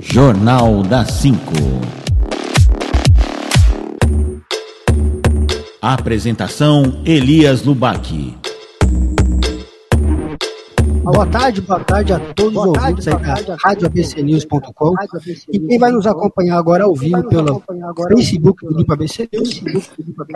[0.00, 1.38] Jornal da 5.
[5.80, 8.34] Apresentação Elias Lubac.
[11.02, 14.94] Boa tarde, boa tarde a todos os ouvintes aí da RádioABCNews.com
[15.52, 17.62] e quem vai nos acompanhar agora ao vivo pelo
[18.08, 19.62] Facebook do Limpa ABC News.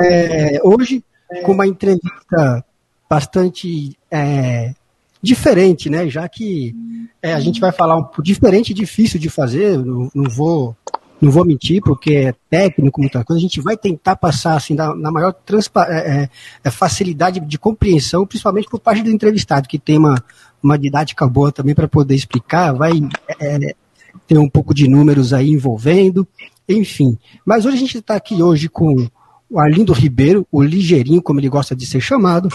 [0.01, 1.03] É, hoje,
[1.45, 2.65] com uma entrevista
[3.09, 4.75] bastante é,
[5.25, 6.09] diferente, né?
[6.09, 6.75] Já que
[7.23, 10.77] é, a gente vai falar um pouco diferente e difícil de fazer, não, não, vou
[11.21, 14.95] não vou mentir, porque é técnico, muita coisa, a gente vai tentar passar assim, na,
[14.95, 15.35] na maior
[15.89, 16.29] é, é,
[16.63, 20.23] é, facilidade de compreensão, principalmente por parte do entrevistado, que tem uma,
[20.63, 22.93] uma didática boa também para poder explicar, vai
[23.41, 23.75] é,
[24.27, 26.29] ter um pouco de números aí envolvendo,
[26.68, 27.17] enfim.
[27.45, 29.09] Mas hoje a gente está aqui hoje com
[29.49, 32.48] o Arlindo Ribeiro, o Ligeirinho, como ele gosta de ser chamado,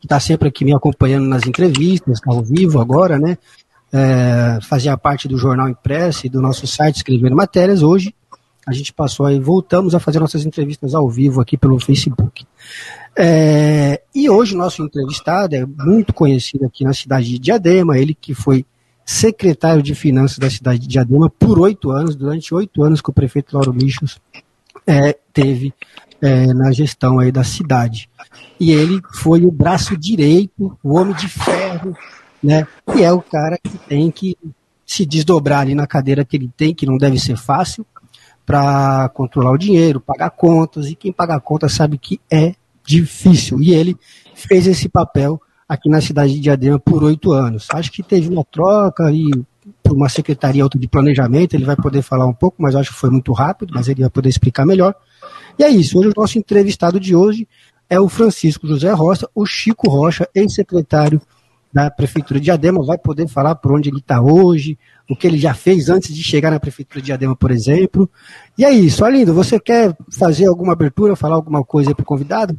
[0.00, 3.38] que está sempre aqui me acompanhando nas entrevistas, ao vivo agora, né?
[3.90, 7.82] É, fazia parte do jornal impresso e do nosso site escrevendo matérias.
[7.82, 8.14] Hoje
[8.66, 12.46] a gente passou aí, voltamos a fazer nossas entrevistas ao vivo aqui pelo Facebook.
[13.16, 18.34] É, e hoje nosso entrevistado é muito conhecido aqui na cidade de Diadema, ele que
[18.34, 18.66] foi
[19.06, 23.12] secretário de Finanças da cidade de Diadema por oito anos, durante oito anos que o
[23.12, 24.20] prefeito Lauro Michos
[24.86, 25.72] é, teve
[26.20, 28.08] é, na gestão aí da cidade.
[28.58, 31.96] E ele foi o braço direito, o homem de ferro,
[32.42, 32.66] né?
[32.96, 34.36] E é o cara que tem que
[34.84, 37.86] se desdobrar ali na cadeira que ele tem, que não deve ser fácil,
[38.44, 43.60] para controlar o dinheiro, pagar contas, e quem paga contas sabe que é difícil.
[43.60, 43.96] E ele
[44.34, 47.68] fez esse papel aqui na cidade de Diadema por oito anos.
[47.70, 49.30] Acho que teve uma troca e
[49.82, 52.98] por uma secretaria outra de planejamento, ele vai poder falar um pouco, mas acho que
[52.98, 54.94] foi muito rápido, mas ele vai poder explicar melhor.
[55.58, 57.48] E é isso, hoje o nosso entrevistado de hoje
[57.90, 61.20] é o Francisco José Rocha, o Chico Rocha, ex-secretário
[61.72, 64.78] da Prefeitura de Diadema, vai poder falar por onde ele está hoje,
[65.10, 68.08] o que ele já fez antes de chegar na Prefeitura de Diadema, por exemplo.
[68.56, 72.56] E é isso, Alindo, você quer fazer alguma abertura, falar alguma coisa para o convidado?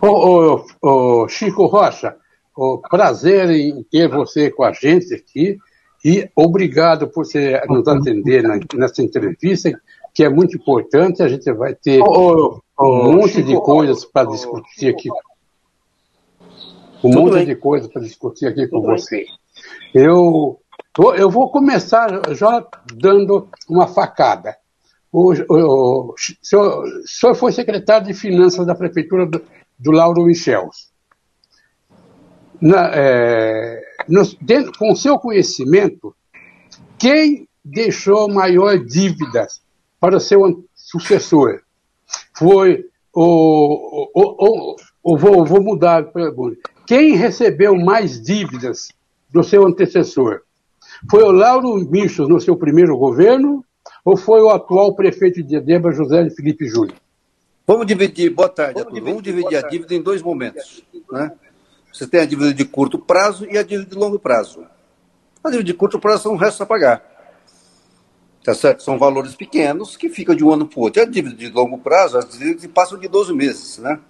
[0.00, 0.64] Ô, ô,
[1.22, 2.16] ô, Chico Rocha,
[2.56, 5.56] o prazer em ter você com a gente aqui
[6.04, 8.42] e obrigado por você nos atender
[8.74, 9.70] nessa entrevista
[10.18, 11.22] que é muito importante.
[11.22, 15.08] A gente vai ter oh, oh, um monte Chico, de coisas para discutir aqui.
[17.04, 17.46] Um monte bem.
[17.46, 19.26] de coisas para discutir aqui com você.
[19.94, 20.60] Eu,
[21.16, 24.56] eu vou começar já dando uma facada.
[25.12, 29.40] O, o, o, senhor, o senhor foi secretário de Finanças da Prefeitura do,
[29.78, 30.68] do Lauro Michel.
[32.60, 33.80] Na, é,
[34.40, 36.12] dentro, com seu conhecimento,
[36.98, 39.60] quem deixou maior dívidas
[40.00, 41.60] para seu sucessor.
[42.36, 46.58] Foi o, o, o, o vou, vou mudar a pergunta.
[46.86, 48.88] Quem recebeu mais dívidas
[49.30, 50.40] do seu antecessor?
[51.10, 53.64] Foi o Lauro Michos no seu primeiro governo
[54.04, 56.96] ou foi o atual prefeito de Edeba, José Felipe Júnior?
[57.66, 60.82] Vamos dividir, boa tarde Vamos dividir, Vamos dividir a dívida em dois momentos.
[61.12, 61.32] Né?
[61.92, 64.64] Você tem a dívida de curto prazo e a dívida de longo prazo.
[65.44, 67.17] A dívida de curto prazo são o resto a pagar.
[68.48, 68.82] Tá certo?
[68.82, 71.02] São valores pequenos que ficam de um ano para o outro.
[71.02, 74.00] A dívida de longo prazo, as dívidas passam de 12 meses, né?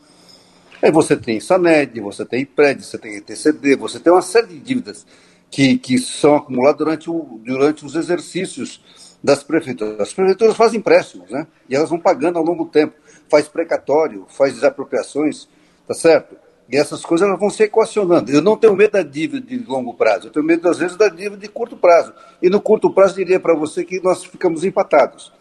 [0.80, 4.60] Aí você tem SANED, você tem IPRED, você tem TCD, você tem uma série de
[4.60, 5.04] dívidas
[5.50, 8.80] que, que são acumuladas durante, o, durante os exercícios
[9.24, 9.98] das prefeituras.
[9.98, 11.44] As prefeituras fazem empréstimos, né?
[11.68, 12.94] E elas vão pagando ao longo do tempo.
[13.28, 15.48] Faz precatório, faz desapropriações,
[15.84, 16.36] tá certo?
[16.68, 18.30] E essas coisas elas vão se equacionando.
[18.30, 21.08] Eu não tenho medo da dívida de longo prazo, eu tenho medo, às vezes, da
[21.08, 22.12] dívida de curto prazo.
[22.42, 25.32] E no curto prazo, diria para você que nós ficamos empatados.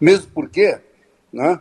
[0.00, 0.80] Mesmo porque,
[1.32, 1.60] né,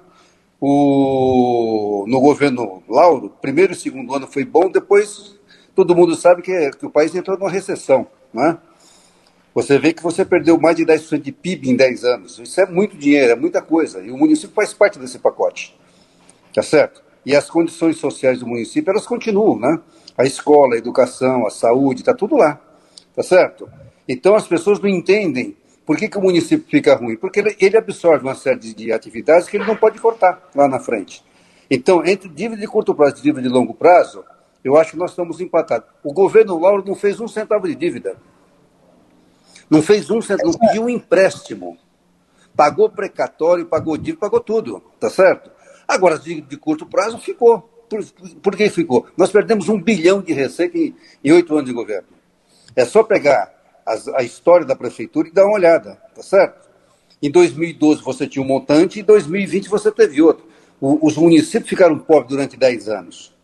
[0.59, 5.40] o, no governo Lauro, primeiro e segundo ano foi bom, depois
[5.76, 8.08] todo mundo sabe que, que o país entrou numa recessão.
[8.34, 8.58] Né?
[9.53, 12.40] Você vê que você perdeu mais de 10% de PIB em 10 anos.
[12.40, 14.02] Isso é muito dinheiro, é muita coisa.
[14.02, 15.78] E o município faz parte desse pacote.
[16.53, 17.03] Tá certo?
[17.26, 19.80] E as condições sociais do município, elas continuam, né?
[20.18, 22.59] A escola, a educação, a saúde, está tudo lá,
[23.16, 23.70] tá certo?
[24.08, 27.78] Então as pessoas não entendem por que, que o município fica ruim, porque ele, ele
[27.78, 31.23] absorve uma série de atividades que ele não pode cortar lá na frente.
[31.70, 34.24] Então, entre dívida de curto prazo e dívida de longo prazo,
[34.64, 35.88] eu acho que nós estamos empatados.
[36.03, 38.16] O governo Lauro não fez um centavo de dívida.
[39.70, 41.78] Não fez um centavo, não pediu um empréstimo.
[42.56, 45.51] Pagou precatório, pagou dívida, pagou tudo, tá certo?
[45.91, 47.59] Agora, de, de curto prazo, ficou.
[47.90, 48.02] Por,
[48.41, 49.05] por, que ficou?
[49.17, 52.08] Nós perdemos um bilhão de receita em oito anos de governo.
[52.73, 53.53] É só pegar
[53.85, 56.70] as, a história da prefeitura e dar uma olhada, tá certo?
[57.22, 60.46] Em 2012 você tinha um montante, em 2020 você teve outro.
[60.79, 63.35] O, os municípios ficaram pobres durante 10 anos.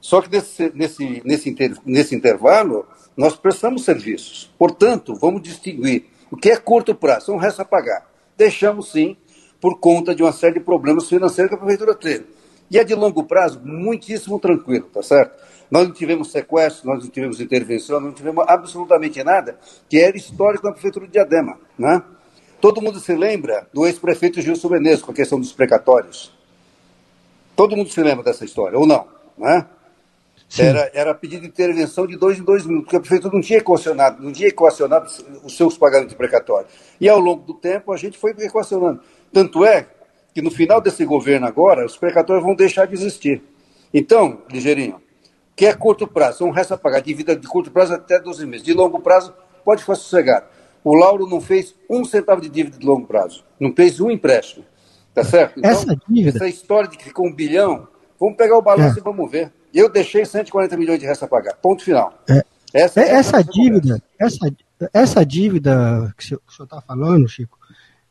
[0.00, 4.50] Só que nesse, nesse, nesse, inter, nesse intervalo, nós prestamos serviços.
[4.58, 8.10] Portanto, vamos distinguir o que é curto prazo, é um resto a pagar.
[8.38, 9.18] Deixamos sim,
[9.62, 12.26] por conta de uma série de problemas financeiros que a prefeitura teve.
[12.68, 15.40] E é de longo prazo, muitíssimo tranquilo, tá certo?
[15.70, 19.56] Nós não tivemos sequestro, nós não tivemos intervenção, não tivemos absolutamente nada,
[19.88, 22.02] que era histórico na prefeitura de Diadema, né?
[22.60, 26.32] Todo mundo se lembra do ex-prefeito Gilson Menezes com a questão dos precatórios.
[27.54, 29.06] Todo mundo se lembra dessa história, ou não,
[29.38, 29.64] né?
[30.58, 33.60] Era, era pedido de intervenção de dois em dois minutos, porque a prefeitura não tinha
[33.60, 35.08] equacionado, não tinha equacionado
[35.44, 36.66] os seus pagamentos de precatório.
[37.00, 39.00] E ao longo do tempo a gente foi equacionando.
[39.32, 39.86] Tanto é
[40.34, 43.42] que no final desse governo agora, os precatórios vão deixar de existir.
[43.92, 45.00] Então, ligeirinho,
[45.54, 48.64] que é curto prazo, um resta pagar dívida de curto prazo até 12 meses.
[48.64, 49.34] De longo prazo,
[49.64, 50.46] pode ficar sossegado.
[50.84, 54.64] O Lauro não fez um centavo de dívida de longo prazo, não fez um empréstimo.
[55.14, 55.58] Tá certo?
[55.58, 56.38] Então, essa dívida.
[56.38, 57.86] Essa história de que ficou um bilhão,
[58.18, 59.00] vamos pegar o balanço é.
[59.00, 59.52] e vamos ver.
[59.72, 61.54] Eu deixei 140 milhões de resta pagar.
[61.56, 62.14] Ponto final.
[62.28, 62.42] É.
[62.74, 64.50] Essa, é, essa dívida, essa,
[64.94, 67.58] essa dívida que o senhor está falando, Chico,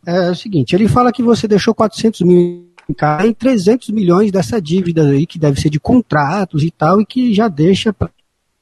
[0.05, 2.71] é o seguinte: ele fala que você deixou 400 mil
[3.23, 7.33] em 300 milhões dessa dívida aí, que deve ser de contratos e tal, e que
[7.33, 7.95] já deixa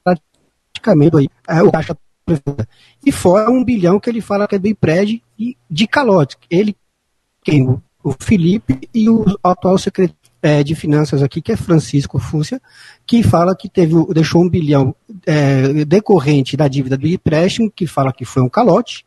[0.04, 1.96] praticamente aí, é, o caixa
[3.04, 6.36] e fora um bilhão que ele fala que é do IPRED e de calote.
[6.48, 6.76] Ele,
[7.42, 7.66] quem?
[8.02, 12.60] O Felipe e o atual secretário é, de Finanças aqui, que é Francisco Fúcia,
[13.06, 14.94] que fala que teve, deixou um bilhão
[15.26, 19.04] é, decorrente da dívida do empréstimo, que fala que foi um calote,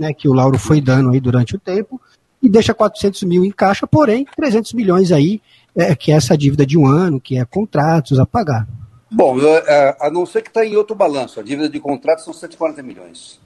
[0.00, 2.00] né, que o Lauro foi dando aí durante o tempo,
[2.42, 5.40] e deixa 400 mil em caixa, porém 300 milhões aí,
[5.74, 8.66] é, que é essa dívida de um ano, que é contratos a pagar.
[9.10, 12.32] Bom, é, a não ser que está em outro balanço, a dívida de contratos são
[12.32, 13.38] 140 milhões.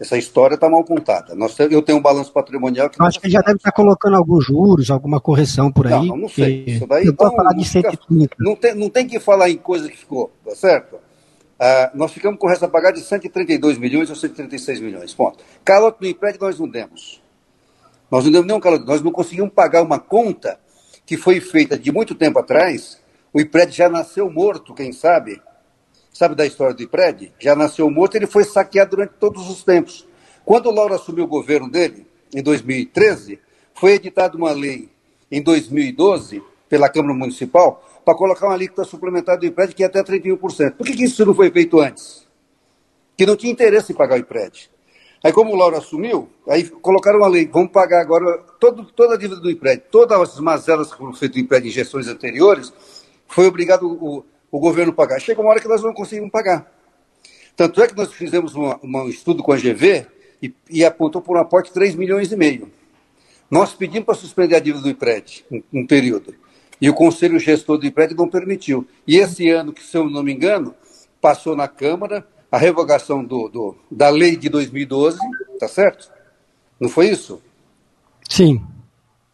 [0.00, 1.32] Essa história está mal contada.
[1.36, 3.00] Nós, eu tenho um balanço patrimonial que.
[3.00, 6.08] Acho que já deve estar tá colocando alguns juros, alguma correção por aí.
[6.08, 6.64] Não, não sei.
[6.66, 8.34] Isso daí eu falar de 130.
[8.40, 10.96] Não tem, não tem que falar em coisa que ficou, tá certo?
[11.62, 15.14] Uh, nós ficamos com resta a pagar de 132 milhões ou 136 milhões.
[15.14, 15.44] Ponto.
[15.64, 17.22] Calote no impede nós não demos.
[18.10, 18.84] Nós não demos nenhum calote.
[18.84, 20.58] Nós não conseguimos pagar uma conta
[21.06, 23.00] que foi feita de muito tempo atrás.
[23.32, 25.40] O IPRED já nasceu morto, quem sabe?
[26.12, 27.32] Sabe da história do IPRED?
[27.38, 30.04] Já nasceu morto, ele foi saqueado durante todos os tempos.
[30.44, 33.38] Quando o Lauro assumiu o governo dele, em 2013,
[33.72, 34.90] foi editada uma lei
[35.30, 40.02] em 2012 pela Câmara Municipal para colocar uma alíquota suplementar do IPRED que é até
[40.02, 40.72] 31%.
[40.72, 42.26] Por que, que isso não foi feito antes?
[43.16, 44.70] Que não tinha interesse em pagar o IPRED.
[45.24, 49.16] Aí, como o Lauro assumiu, aí colocaram uma lei, vamos pagar agora todo, toda a
[49.16, 52.72] dívida do IPRED, todas as mazelas que foram feitas do IPRED em gestões anteriores,
[53.28, 55.20] foi obrigado o, o governo pagar.
[55.20, 56.70] Chega uma hora que nós não conseguimos pagar.
[57.54, 60.06] Tanto é que nós fizemos uma, uma, um estudo com a GV
[60.42, 62.70] e, e apontou por um aporte de 3 milhões e meio.
[63.48, 66.34] Nós pedimos para suspender a dívida do IPRED, um, um período.
[66.82, 68.84] E o Conselho Gestor do IPRED não permitiu.
[69.06, 70.74] E esse ano, que se eu não me engano,
[71.20, 75.16] passou na Câmara a revogação do, do, da lei de 2012,
[75.60, 76.10] tá certo?
[76.80, 77.40] Não foi isso?
[78.28, 78.60] Sim.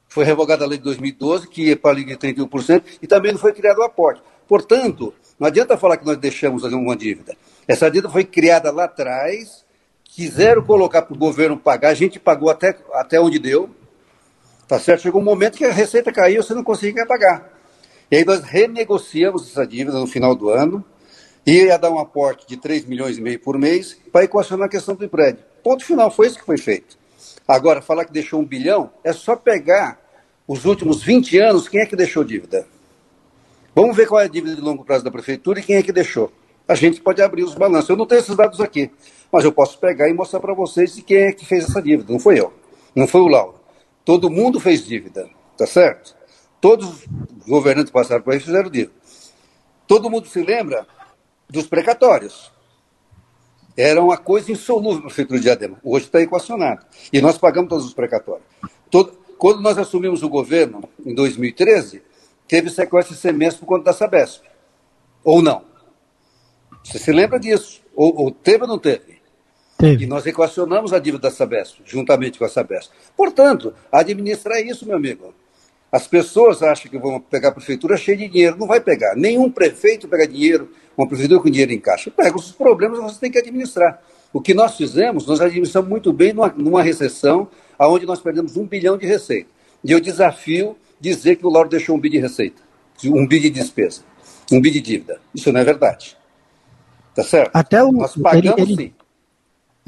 [0.09, 3.33] Foi revogada a lei de 2012, que ia para a lei de 31%, e também
[3.33, 4.23] não foi criado o aporte.
[4.47, 7.35] Portanto, não adianta falar que nós deixamos uma dívida.
[7.67, 9.65] Essa dívida foi criada lá atrás,
[10.05, 13.71] quiseram colocar para o governo pagar, a gente pagou até, até onde deu,
[14.69, 15.01] Tá certo?
[15.03, 17.51] Chegou um momento que a receita caiu, você não conseguia pagar.
[18.11, 20.85] E aí nós renegociamos essa dívida no final do ano,
[21.49, 24.71] e ia dar um aporte de 3 milhões e meio por mês para equacionar a
[24.71, 25.43] questão do prédio.
[25.65, 26.99] Ponto final, foi isso que foi feito.
[27.47, 29.99] Agora, falar que deixou um bilhão, é só pegar
[30.47, 32.67] os últimos 20 anos, quem é que deixou dívida?
[33.75, 35.93] Vamos ver qual é a dívida de longo prazo da prefeitura e quem é que
[35.93, 36.31] deixou.
[36.67, 37.89] A gente pode abrir os balanços.
[37.89, 38.91] Eu não tenho esses dados aqui,
[39.33, 42.13] mas eu posso pegar e mostrar para vocês quem é que fez essa dívida.
[42.13, 42.53] Não foi eu,
[42.95, 43.58] não foi o Lauro.
[44.09, 46.17] Todo mundo fez dívida, tá certo?
[46.63, 48.95] Todos os governantes passaram por aí fizeram dívida.
[49.87, 50.87] Todo mundo se lembra
[51.47, 52.51] dos precatórios.
[53.77, 55.79] Era uma coisa insolúvel para o prefeitura de Diadema.
[55.85, 56.87] Hoje está equacionado.
[57.13, 58.47] E nós pagamos todos os precatórios.
[58.91, 62.01] Todo, quando nós assumimos o governo, em 2013,
[62.49, 64.43] teve sequestro de semestre por conta da Sabesp.
[65.23, 65.67] Ou não?
[66.83, 67.83] Você se lembra disso?
[67.95, 69.18] Ou, ou teve ou não teve?
[69.79, 70.05] Teve.
[70.05, 72.91] E nós equacionamos a dívida da Sabesp, juntamente com a Sabesp.
[73.17, 75.33] Portanto, administrar é isso, meu amigo.
[75.91, 78.57] As pessoas acham que vão pegar a prefeitura cheia de dinheiro.
[78.59, 79.15] Não vai pegar.
[79.15, 82.11] Nenhum prefeito pega dinheiro, uma prefeitura com dinheiro em caixa.
[82.11, 84.03] Pega os problemas, você tem que administrar.
[84.33, 88.67] O que nós fizemos, nós administramos muito bem numa, numa recessão onde nós perdemos um
[88.67, 89.49] bilhão de receita.
[89.83, 92.61] E eu desafio dizer que o Lauro deixou um bi de receita,
[93.05, 94.03] um bi de despesa,
[94.51, 95.21] um bi de dívida.
[95.33, 96.17] Isso não é verdade.
[97.15, 97.53] Tá certo?
[97.55, 98.95] Até o, nós pagamos ele, ele, sim.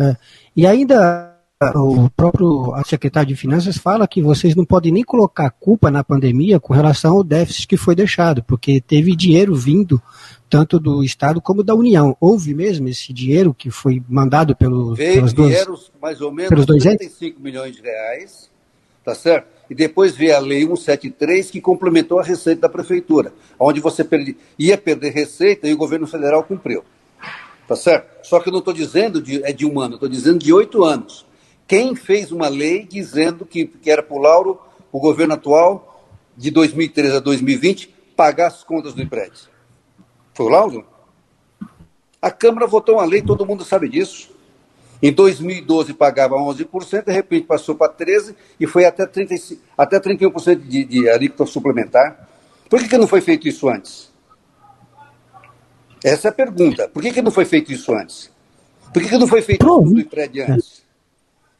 [0.00, 0.16] É.
[0.56, 1.30] E ainda
[1.74, 6.58] o próprio secretário de Finanças fala que vocês não podem nem colocar culpa na pandemia
[6.58, 10.00] com relação ao déficit que foi deixado, porque teve dinheiro vindo
[10.48, 12.16] tanto do Estado como da União.
[12.18, 16.48] Houve mesmo esse dinheiro que foi mandado pelo, Veio, pelos dois, vieram mais ou menos
[16.48, 18.50] pelos 35 milhões de reais,
[19.04, 19.48] tá certo?
[19.68, 24.34] E depois veio a Lei 173, que complementou a receita da Prefeitura, onde você perdi,
[24.58, 26.82] ia perder receita e o governo federal cumpriu.
[27.70, 28.26] Tá certo?
[28.26, 30.82] Só que eu não estou dizendo de, é de um ano, estou dizendo de oito
[30.82, 31.24] anos.
[31.68, 34.58] Quem fez uma lei dizendo que, que era para o Lauro,
[34.90, 36.04] o governo atual,
[36.36, 39.52] de 2013 a 2020, pagar as contas do empréstimo?
[40.34, 40.84] Foi o Lauro?
[42.20, 44.32] A Câmara votou uma lei, todo mundo sabe disso.
[45.00, 50.56] Em 2012 pagava 11%, de repente passou para 13% e foi até, 35, até 31%
[50.56, 52.28] de, de alíquota suplementar.
[52.68, 54.09] Por que, que não foi feito isso antes?
[56.04, 56.88] Essa é a pergunta.
[56.88, 58.30] Por que, que não foi feito isso antes?
[58.92, 60.82] Por que, que não foi feito tudo do IPRED antes?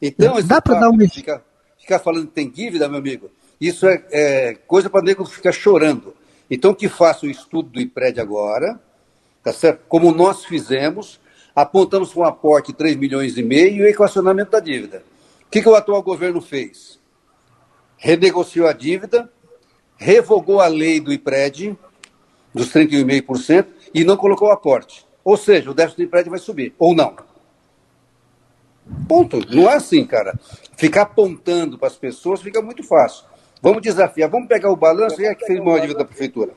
[0.01, 1.09] Então, Dá para dar um...
[1.09, 1.41] ficar,
[1.79, 3.29] ficar falando que tem dívida, meu amigo,
[3.59, 6.15] isso é, é coisa para nego ficar chorando.
[6.49, 8.79] Então, que faça o estudo do IPRED agora,
[9.43, 9.83] tá certo?
[9.87, 11.19] Como nós fizemos,
[11.55, 15.03] apontamos com um aporte de 3 milhões e meio e o equacionamento da dívida.
[15.45, 16.99] O que, que o atual governo fez?
[17.97, 19.31] Renegociou a dívida,
[19.95, 21.77] revogou a lei do IPRED,
[22.53, 25.05] dos 31,5%, e não colocou o aporte.
[25.23, 27.15] Ou seja, o déficit do IPRED vai subir, ou não.
[29.07, 29.39] Ponto.
[29.53, 30.37] Não é assim, cara.
[30.75, 33.25] Ficar apontando para as pessoas fica muito fácil.
[33.61, 36.51] Vamos desafiar, vamos pegar o balanço e é que fez maior dívida da prefeitura.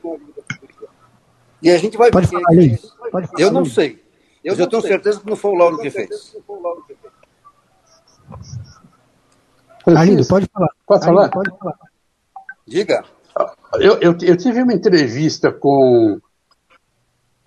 [1.61, 2.43] E a gente vai Pode falar.
[3.11, 4.03] Pode falar eu não sei.
[4.43, 4.91] Eu mas eu tenho sei.
[4.91, 6.35] certeza que não foi o Lauro que fez.
[9.87, 10.69] Arlindo, pode falar.
[10.85, 11.29] Pode falar?
[11.29, 11.77] pode falar.
[12.67, 13.03] Diga.
[13.75, 16.19] Eu, eu, eu, tive uma entrevista com.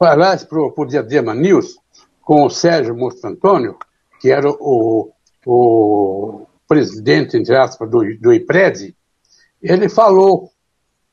[0.01, 1.77] Aliás, para o Diadema News,
[2.23, 3.77] com o Sérgio Mosto Antônio,
[4.21, 5.11] que era o,
[5.47, 8.95] o presidente, entre aspas, do, do IPRED,
[9.61, 10.51] ele falou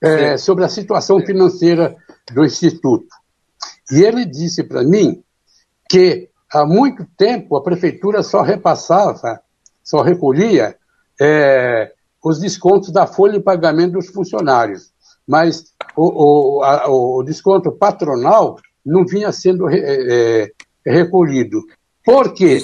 [0.01, 1.95] é, sobre a situação financeira
[2.31, 3.07] do Instituto.
[3.91, 5.23] E ele disse para mim
[5.89, 9.41] que há muito tempo a prefeitura só repassava,
[9.83, 10.75] só recolhia
[11.19, 11.91] é,
[12.23, 14.91] os descontos da folha de pagamento dos funcionários,
[15.27, 20.51] mas o, o, a, o desconto patronal não vinha sendo é,
[20.85, 21.63] é recolhido.
[22.03, 22.63] Por quê?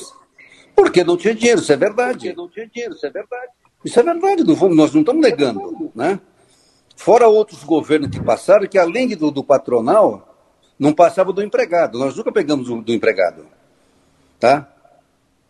[0.75, 2.27] Porque não tinha dinheiro, isso é verdade.
[2.27, 3.51] Porque não tinha dinheiro, isso é verdade.
[3.83, 5.91] Isso é verdade, não vamos, nós não estamos negando.
[5.95, 6.19] Né?
[6.95, 10.31] Fora outros governos que passaram, que além do, do patronal,
[10.77, 11.97] não passava do empregado.
[11.97, 13.45] Nós nunca pegamos do, do empregado.
[14.39, 14.71] Tá?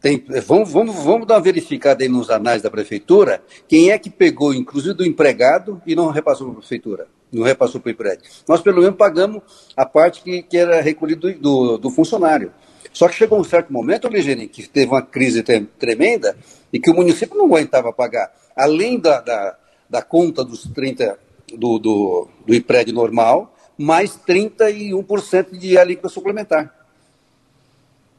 [0.02, 4.10] Tem, vamos, vamos, vamos dar uma verificada aí nos anais da prefeitura, quem é que
[4.10, 8.30] pegou, inclusive, do empregado e não repassou para a prefeitura, não repassou para o empréstimo.
[8.48, 9.42] Nós, pelo menos, pagamos
[9.76, 12.52] a parte que, que era recolhida do, do, do funcionário.
[12.92, 16.36] Só que chegou um certo momento, Ligeirinho, que teve uma crise tremenda
[16.74, 18.32] e que o município não aguentava pagar.
[18.56, 19.58] Além da, da,
[19.90, 21.18] da conta dos 30
[21.58, 26.74] do, do, do IPRED normal, mais 31% de alíquota suplementar.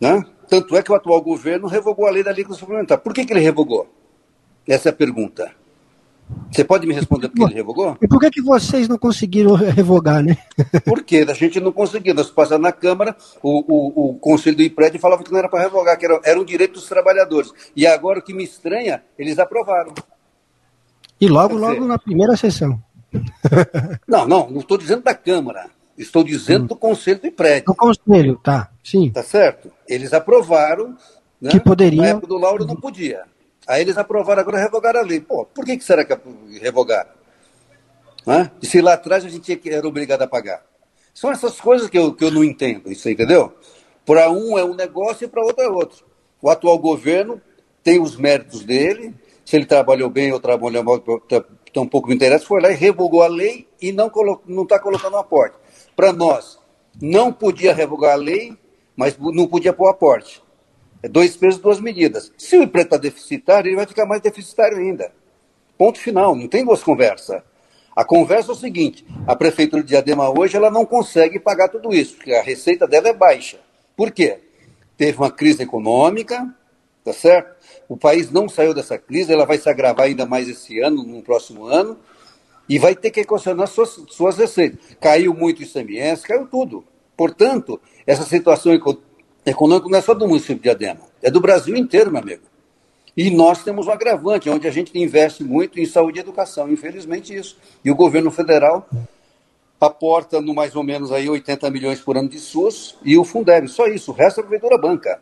[0.00, 0.24] Né?
[0.48, 2.98] Tanto é que o atual governo revogou a lei da alíquota suplementar.
[2.98, 3.86] Por que, que ele revogou?
[4.66, 5.54] Essa é a pergunta.
[6.50, 7.96] Você pode me responder por que ele revogou?
[8.00, 10.36] E por que, que vocês não conseguiram revogar, né?
[10.84, 12.14] Porque a gente não conseguiu.
[12.14, 15.62] Nós passamos na Câmara, o, o, o Conselho do IPRED falava que não era para
[15.62, 17.52] revogar, que era, era um direito dos trabalhadores.
[17.74, 19.94] E agora o que me estranha, eles aprovaram.
[21.18, 22.78] E logo, dizer, logo na primeira sessão.
[24.06, 25.70] Não, não, não estou dizendo da Câmara.
[25.96, 26.68] Estou dizendo hum.
[26.68, 27.66] do Conselho do IPRED.
[27.66, 28.70] Do Conselho, tá.
[28.82, 29.10] Sim.
[29.10, 29.70] Tá certo?
[29.86, 30.96] Eles aprovaram.
[31.40, 31.50] Né?
[31.50, 32.02] Que poderia.
[32.02, 33.22] Na época do Lauro não podia.
[33.66, 35.20] Aí eles aprovaram agora revogar a lei.
[35.20, 36.14] Pô, por que, que será que
[36.58, 37.10] revogaram?
[38.26, 38.50] Hã?
[38.60, 40.64] E se lá atrás a gente era obrigado a pagar?
[41.14, 43.52] São essas coisas que eu, que eu não entendo, isso aí, entendeu?
[44.06, 46.04] Para um é um negócio e para outro é outro.
[46.40, 47.40] O atual governo
[47.82, 49.14] tem os méritos dele,
[49.44, 51.02] se ele trabalhou bem ou trabalhou mal,
[51.76, 55.18] um pouco me interessa, foi lá e revogou a lei e não está colocando um
[55.18, 55.56] aporte.
[55.94, 56.58] Para nós,
[57.00, 58.56] não podia revogar a lei,
[58.96, 60.42] mas não podia pôr aporte.
[61.02, 62.32] É dois pesos, duas medidas.
[62.38, 65.12] Se o emprego está deficitário, ele vai ficar mais deficitário ainda.
[65.76, 67.42] Ponto final, não tem duas conversas.
[67.94, 71.92] A conversa é o seguinte: a prefeitura de Diadema hoje ela não consegue pagar tudo
[71.92, 73.58] isso, porque a receita dela é baixa.
[73.96, 74.38] Por quê?
[74.96, 76.54] Teve uma crise econômica,
[77.04, 77.56] tá certo?
[77.88, 81.22] O país não saiu dessa crise, ela vai se agravar ainda mais esse ano, no
[81.22, 81.98] próximo ano,
[82.68, 84.78] e vai ter que equacionar suas, suas receitas.
[85.00, 86.84] Caiu muito o ICMS, caiu tudo.
[87.16, 88.72] Portanto, essa situação
[89.44, 92.42] econômico não é só do município de Diadema, é do Brasil inteiro, meu amigo.
[93.16, 97.34] E nós temos um agravante, onde a gente investe muito em saúde e educação, infelizmente
[97.34, 97.58] isso.
[97.84, 98.88] E o governo federal
[99.78, 103.68] aporta no mais ou menos aí 80 milhões por ano de SUS e o Fundeb,
[103.68, 105.20] só isso, o resto é a prefeitura banca.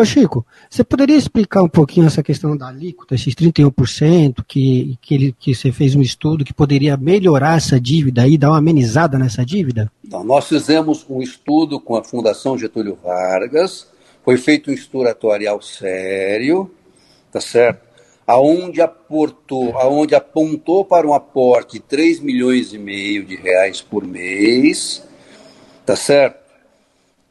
[0.00, 5.12] Ô Chico, você poderia explicar um pouquinho essa questão da alíquota, esses 31%, que, que,
[5.12, 9.18] ele, que você fez um estudo que poderia melhorar essa dívida e dar uma amenizada
[9.18, 9.90] nessa dívida?
[10.04, 13.88] Então, nós fizemos um estudo com a Fundação Getúlio Vargas,
[14.24, 16.70] foi feito um estudo atuarial sério,
[17.32, 17.80] tá certo?
[18.24, 24.06] Aonde aportou, aonde apontou para um aporte de 3 milhões e meio de reais por
[24.06, 25.02] mês,
[25.84, 26.47] tá certo?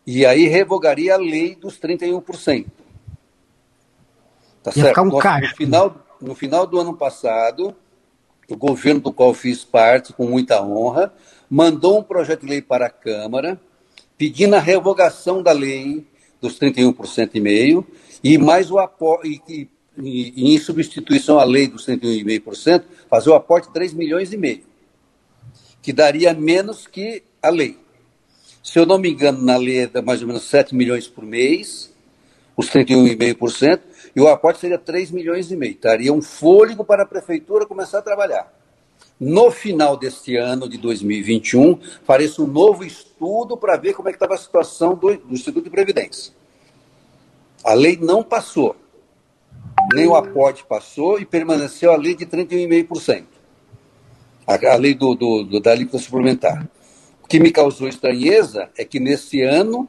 [0.08, 2.66] E aí revogaria a lei dos 31%.
[4.64, 5.02] Tá Ia certo?
[5.02, 7.76] Um no, final, no final do ano passado,
[8.50, 11.14] o governo do qual fiz parte, com muita honra,
[11.50, 13.60] mandou um projeto de lei para a Câmara,
[14.18, 16.08] pedindo a revogação da lei
[16.40, 17.86] dos 31% e meio,
[18.24, 23.36] e mais o aporte, e, e, e, em substituição à lei dos 31,5%, fazer o
[23.36, 24.64] aporte de 3 milhões e meio,
[25.82, 27.78] que daria menos que a lei.
[28.64, 31.94] Se eu não me engano, na lei é mais ou menos 7 milhões por mês,
[32.56, 33.82] os 31,5%,
[34.16, 35.78] e o aporte seria 3 milhões e meio.
[35.80, 38.52] Daria um fôlego para a prefeitura começar a trabalhar.
[39.20, 44.16] No final deste ano de 2021, farei um novo estudo para ver como é que
[44.16, 46.34] estava a situação do, do Instituto de Previdência.
[47.64, 48.76] A lei não passou.
[49.94, 53.24] Nem o aporte passou e permaneceu a lei de 31,5%.
[54.46, 56.68] A, a lei do, do, do, da alíquota suplementar.
[57.28, 59.86] O que me causou estranheza é que nesse ano,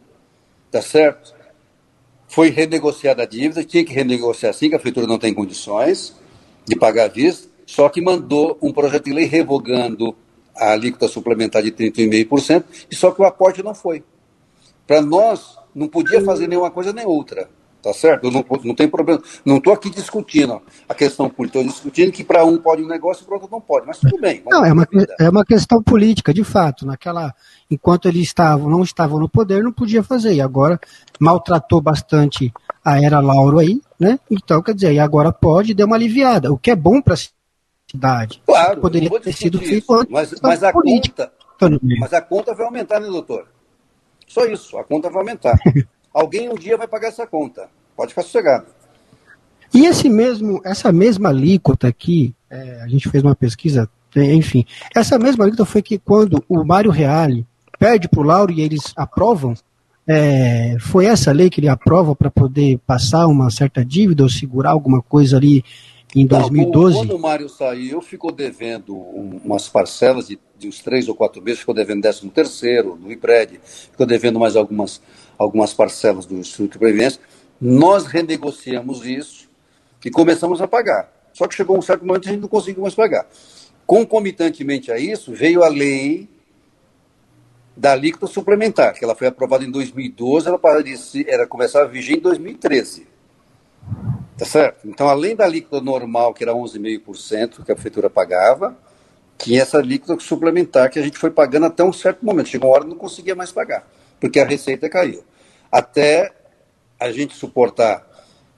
[0.72, 1.32] tá certo?
[2.26, 6.16] Foi renegociada a dívida, tinha que renegociar sim, que a prefeitura não tem condições
[6.66, 10.16] de pagar à vista, só que mandou um projeto de lei revogando
[10.52, 14.02] a alíquota suplementar de 30,5%, e só que o aporte não foi.
[14.84, 17.48] Para nós, não podia fazer nenhuma coisa nem outra.
[17.82, 18.28] Tá certo?
[18.30, 19.22] Não, não tem problema.
[19.44, 23.22] Não estou aqui discutindo a questão política, estou discutindo que para um pode um negócio
[23.22, 23.86] e para outro não pode.
[23.86, 24.42] Mas tudo bem.
[24.50, 24.86] Não, é uma,
[25.20, 26.84] é uma questão política, de fato.
[26.84, 27.32] Naquela,
[27.70, 30.34] enquanto eles estavam, não estavam no poder, não podia fazer.
[30.34, 30.80] E agora
[31.20, 32.52] maltratou bastante
[32.84, 34.18] a era Lauro aí, né?
[34.28, 37.18] Então, quer dizer, e agora pode dar uma aliviada, o que é bom para a
[37.90, 38.42] cidade.
[38.44, 40.10] Claro, poderia ter sido feito antes.
[40.10, 41.32] Mas, mas a política.
[41.58, 43.46] conta, mas a conta vai aumentar, né, doutor?
[44.26, 45.56] Só isso, a conta vai aumentar.
[46.18, 47.68] Alguém um dia vai pagar essa conta.
[47.96, 48.66] Pode ficar sossegado.
[49.72, 54.64] E esse mesmo, essa mesma alíquota aqui, é, a gente fez uma pesquisa, enfim,
[54.96, 57.46] essa mesma alíquota foi que quando o Mário Reale
[57.78, 59.54] pede para o Lauro e eles aprovam,
[60.08, 64.70] é, foi essa lei que ele aprova para poder passar uma certa dívida ou segurar
[64.70, 65.62] alguma coisa ali
[66.16, 66.96] em 2012?
[66.96, 71.40] Não, quando o Mário saiu, ficou devendo umas parcelas de, de uns três ou quatro
[71.40, 75.00] meses, ficou devendo décimo terceiro, do IPRED, ficou devendo mais algumas
[75.38, 77.20] algumas parcelas do Instituto de Previdência,
[77.60, 79.48] nós renegociamos isso
[80.04, 81.12] e começamos a pagar.
[81.32, 83.26] Só que chegou um certo momento que a gente não conseguiu mais pagar.
[83.86, 86.28] Concomitantemente a isso, veio a lei
[87.76, 90.60] da alíquota suplementar, que ela foi aprovada em 2012, ela
[91.26, 93.06] era começar a vigir em 2013.
[94.36, 94.88] Tá certo?
[94.88, 98.76] Então, além da alíquota normal, que era 11,5% que a prefeitura pagava,
[99.36, 102.48] tinha essa alíquota suplementar que a gente foi pagando até um certo momento.
[102.48, 103.86] Chegou uma hora que não conseguia mais pagar
[104.20, 105.22] porque a receita caiu.
[105.70, 106.32] Até
[106.98, 108.06] a gente suportar,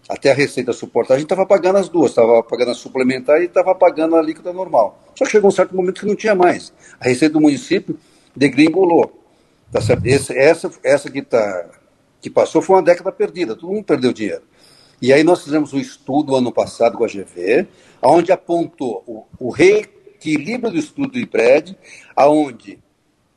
[0.09, 3.47] até a receita suportar, a gente estava pagando as duas, estava pagando a suplementar e
[3.47, 4.99] estava pagando a líquida normal.
[5.15, 6.73] Só que chegou um certo momento que não tinha mais.
[6.99, 7.99] A receita do município
[8.35, 9.19] degringolou.
[9.71, 10.05] Tá certo?
[10.07, 11.71] Esse, essa, essa que, tá,
[12.21, 14.43] que passou foi uma década perdida, todo mundo perdeu dinheiro.
[15.01, 17.67] E aí nós fizemos um estudo ano passado com a GV,
[18.03, 21.79] onde apontou o, o reequilíbrio do estudo do IPRED,
[22.15, 22.79] aonde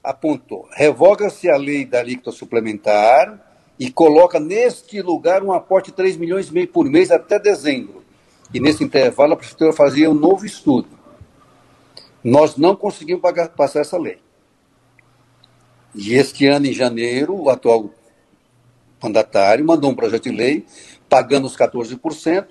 [0.04, 3.40] apontou: revoga-se a lei da alíquota suplementar
[3.80, 8.04] e coloca neste lugar um aporte de 3 milhões e meio por mês até dezembro.
[8.54, 10.90] E nesse intervalo a prefeitura fazia um novo estudo.
[12.24, 14.20] Nós não conseguimos pagar, passar essa lei.
[15.96, 17.90] E este ano, em janeiro, o atual
[19.02, 20.66] mandatário mandou um projeto de lei
[21.10, 22.48] pagando os 14%,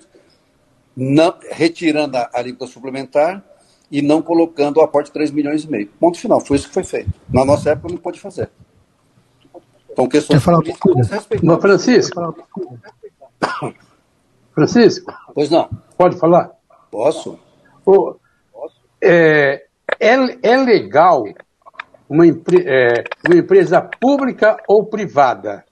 [0.95, 3.43] não, retirando a alíquota suplementar
[3.91, 5.87] e não colocando o aporte de 3 milhões e meio.
[5.99, 7.11] Ponto final, foi isso que foi feito.
[7.29, 8.49] Na nossa época não pôde fazer.
[9.91, 12.35] Então, questões Quer falar políticas Não, Francisco.
[14.53, 15.13] Francisco.
[15.33, 15.69] Pois não.
[15.95, 16.51] Pode falar?
[16.89, 17.39] Posso.
[17.85, 18.15] O,
[19.01, 19.65] é,
[19.99, 21.23] é, é legal
[22.09, 25.63] uma, é, uma empresa pública ou privada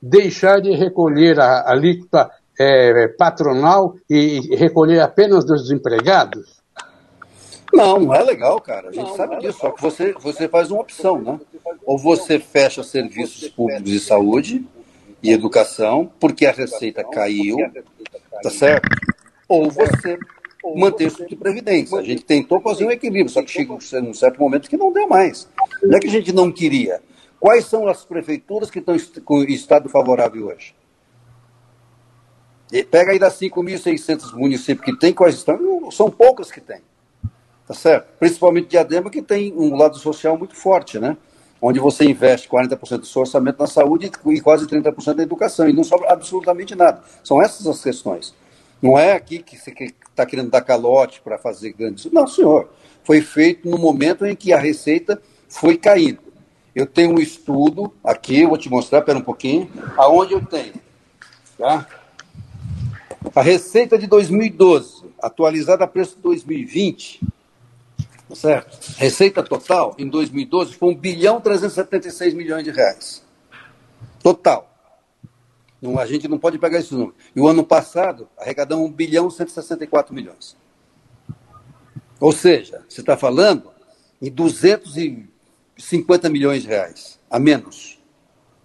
[0.00, 6.55] deixar de recolher a alíquota é, patronal e recolher apenas dos empregados?
[7.76, 8.88] Não, não é legal, cara.
[8.88, 9.58] A gente não, sabe não é disso.
[9.58, 9.70] Legal.
[9.70, 11.40] Só que você, você faz uma opção, né?
[11.84, 14.64] Ou você fecha serviços públicos de saúde
[15.22, 17.56] e educação, porque a receita caiu,
[18.42, 18.88] tá certo?
[19.48, 20.18] Ou você
[20.74, 21.98] mantém o Instituto de Previdência.
[21.98, 25.08] A gente tentou fazer um equilíbrio, só que chega um certo momento que não deu
[25.08, 25.48] mais.
[25.82, 27.00] Não é que a gente não queria.
[27.38, 30.74] Quais são as prefeituras que estão com estado favorável hoje?
[32.72, 35.90] E pega aí das 5.600 municípios que tem, quais estão?
[35.90, 36.80] São poucos que tem.
[37.66, 38.06] Tá certo?
[38.18, 41.16] Principalmente Diadema, que tem um lado social muito forte, né?
[41.60, 45.72] Onde você investe 40% do seu orçamento na saúde e quase 30% na educação, e
[45.72, 47.02] não sobra absolutamente nada.
[47.24, 48.34] São essas as questões.
[48.80, 49.72] Não é aqui que você
[50.10, 52.10] está querendo dar calote para fazer grandes.
[52.12, 52.68] Não, senhor.
[53.02, 56.20] Foi feito no momento em que a receita foi caindo.
[56.74, 60.74] Eu tenho um estudo aqui, vou te mostrar, espera um pouquinho, aonde eu tenho.
[61.56, 61.86] Tá?
[63.34, 67.26] A receita de 2012, atualizada a preço de 2020, tá
[68.34, 68.94] certo?
[68.96, 73.24] Receita total em 2012 foi 1 bilhão 376 milhões de reais.
[74.22, 74.72] Total.
[75.80, 77.14] Não, a gente não pode pegar esse número.
[77.34, 80.56] E o ano passado, arrecadamos 1 bilhão 164 milhões.
[82.18, 83.70] Ou seja, você está falando
[84.20, 88.00] em 250 milhões de reais, a menos.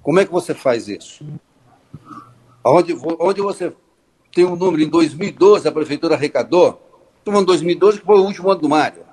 [0.02, 1.24] Como é que você faz isso?
[2.64, 3.74] Onde, onde você
[4.34, 6.82] tem um número, em 2012 a prefeitura arrecadou,
[7.18, 9.04] estou falando 2012 que foi o último ano do Mário,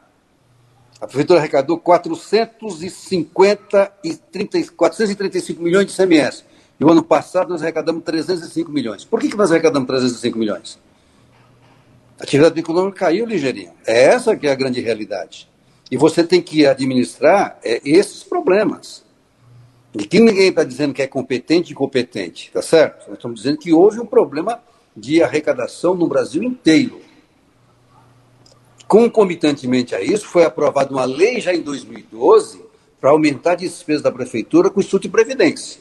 [1.00, 6.44] a prefeitura arrecadou 450 e 30, 435 milhões de CMS.
[6.78, 9.04] E o ano passado nós arrecadamos 305 milhões.
[9.04, 10.78] Por que, que nós arrecadamos 305 milhões?
[12.18, 13.72] A atividade econômica caiu ligeirinho.
[13.86, 15.48] É essa que é a grande realidade.
[15.90, 19.04] E você tem que administrar é, esses problemas.
[19.94, 23.08] E que ninguém está dizendo que é competente e incompetente, tá certo?
[23.08, 24.60] Nós estamos dizendo que houve um problema
[24.96, 27.00] de arrecadação no Brasil inteiro.
[28.88, 32.64] Concomitantemente a isso, foi aprovada uma lei já em 2012
[32.98, 35.80] para aumentar a despesa da prefeitura com o Instituto de Previdência.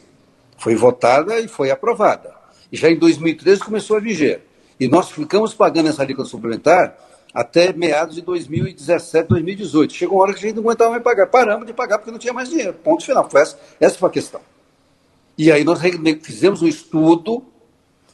[0.58, 2.36] Foi votada e foi aprovada.
[2.70, 4.42] E já em 2013 começou a viger.
[4.78, 6.98] E nós ficamos pagando essa alíquota suplementar
[7.34, 9.94] até meados de 2017, 2018.
[9.94, 11.28] Chegou uma hora que a gente não aguentava mais pagar.
[11.28, 12.74] Paramos de pagar porque não tinha mais dinheiro.
[12.74, 13.30] Ponto final.
[13.30, 14.42] Foi essa, essa foi a questão.
[15.38, 15.80] E aí nós
[16.24, 17.46] fizemos um estudo.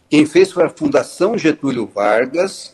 [0.09, 2.72] Quem fez foi a Fundação Getúlio Vargas,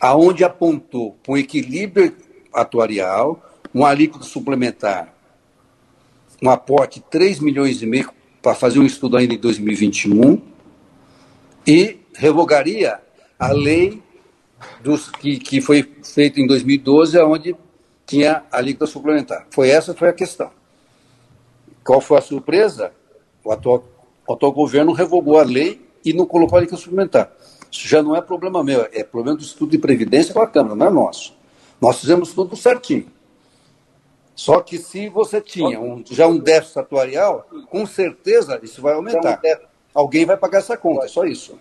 [0.00, 2.16] aonde apontou para um equilíbrio
[2.52, 3.40] atuarial,
[3.74, 5.14] um alíquota suplementar,
[6.42, 8.10] um aporte de 3 milhões e meio
[8.40, 10.40] para fazer um estudo ainda em 2021
[11.66, 12.98] e revogaria
[13.38, 14.02] a lei
[14.82, 17.56] dos, que, que foi feita em 2012, onde
[18.06, 19.46] tinha a alíquota suplementar.
[19.50, 20.50] Foi essa foi a questão.
[21.84, 22.92] Qual foi a surpresa?
[23.44, 23.84] O atual,
[24.26, 27.30] o atual governo revogou a lei e não colocou a alíquota suplementar.
[27.70, 30.74] Isso já não é problema meu, é problema do estudo de previdência com a Câmara,
[30.74, 31.34] não é nosso.
[31.80, 33.06] Nós fizemos tudo certinho.
[34.34, 39.40] Só que se você tinha um, já um déficit atuarial, com certeza isso vai aumentar.
[39.94, 41.58] Alguém vai pagar essa conta, é só isso.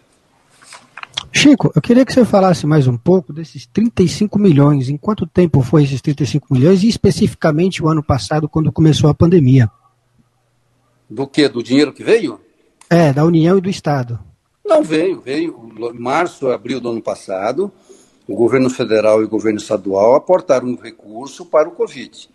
[1.31, 4.89] Chico, eu queria que você falasse mais um pouco desses 35 milhões.
[4.89, 9.13] Em quanto tempo foi esses 35 milhões e especificamente o ano passado, quando começou a
[9.13, 9.69] pandemia?
[11.09, 11.47] Do que?
[11.47, 12.39] Do dinheiro que veio?
[12.89, 14.19] É, da União e do Estado.
[14.69, 15.71] Não veio, veio.
[15.93, 17.71] Em março, abril do ano passado,
[18.27, 22.29] o governo federal e o governo estadual aportaram um recurso para o Covid,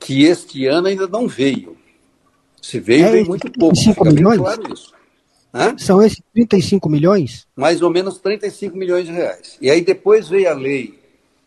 [0.00, 1.76] que este ano ainda não veio.
[2.60, 3.76] Se veio, é, veio muito pouco.
[3.76, 4.38] Fica milhões?
[4.38, 4.92] claro isso.
[5.54, 5.76] Hã?
[5.78, 7.46] São esses 35 milhões?
[7.56, 9.56] Mais ou menos 35 milhões de reais.
[9.60, 10.98] E aí depois veio a lei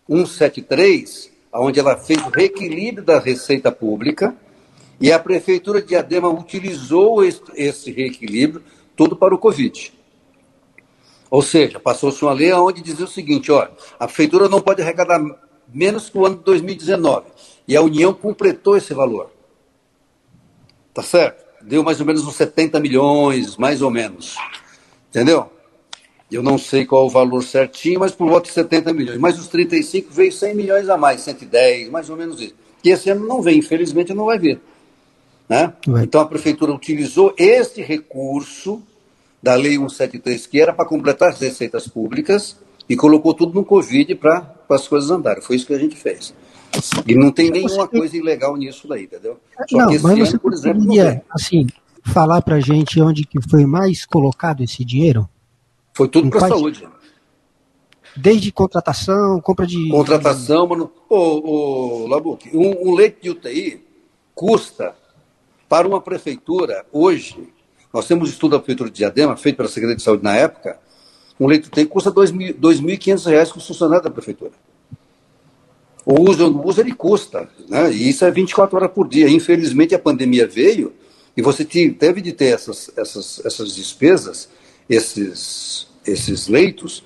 [0.07, 4.35] 173, onde ela fez o reequilíbrio da receita pública,
[4.99, 8.63] e a prefeitura de Adema utilizou esse reequilíbrio
[8.95, 9.93] todo para o Covid.
[11.33, 15.19] Ou seja, passou-se uma lei onde dizia o seguinte: olha, a prefeitura não pode arrecadar
[15.73, 17.25] menos que o ano de 2019.
[17.67, 19.31] E a União completou esse valor.
[20.93, 21.43] Tá certo?
[21.59, 24.35] deu mais ou menos uns 70 milhões, mais ou menos.
[25.09, 25.49] Entendeu?
[26.31, 29.17] Eu não sei qual o valor certinho, mas por volta de 70 milhões.
[29.17, 32.53] Mas os 35 veio 100 milhões a mais, 110, mais ou menos isso.
[32.83, 34.61] E esse ano não vem, infelizmente não vai vir.
[35.49, 35.73] Né?
[36.03, 38.83] Então a prefeitura utilizou este recurso
[39.43, 44.15] da Lei 173, que era para completar as receitas públicas, e colocou tudo no Covid
[44.15, 45.43] para as coisas andarem.
[45.43, 46.33] Foi isso que a gente fez.
[47.05, 49.37] E não tem nenhuma coisa ilegal nisso daí, entendeu?
[49.69, 51.67] Só não, mas você ano, por exemplo, poderia, assim,
[52.03, 55.29] falar para gente onde que foi mais colocado esse dinheiro?
[55.93, 56.87] Foi tudo para a saúde.
[58.15, 59.89] Desde contratação, compra de...
[59.89, 60.91] Contratação, mano.
[61.09, 63.83] Ô, ô Labuque, um, um leite de UTI
[64.33, 64.95] custa
[65.67, 67.52] para uma prefeitura, hoje,
[67.93, 70.79] nós temos um estudo da Prefeitura de Diadema, feito pela Secretaria de Saúde na época,
[71.39, 74.51] um leito UTI custa R$ 2.500 com o funcionário da prefeitura.
[76.05, 77.49] O uso ou não uso, ele custa.
[77.67, 77.91] Né?
[77.91, 79.29] E isso é 24 horas por dia.
[79.29, 80.93] Infelizmente, a pandemia veio
[81.35, 84.49] e você deve de ter essas, essas, essas despesas,
[84.89, 87.03] esses, esses leitos,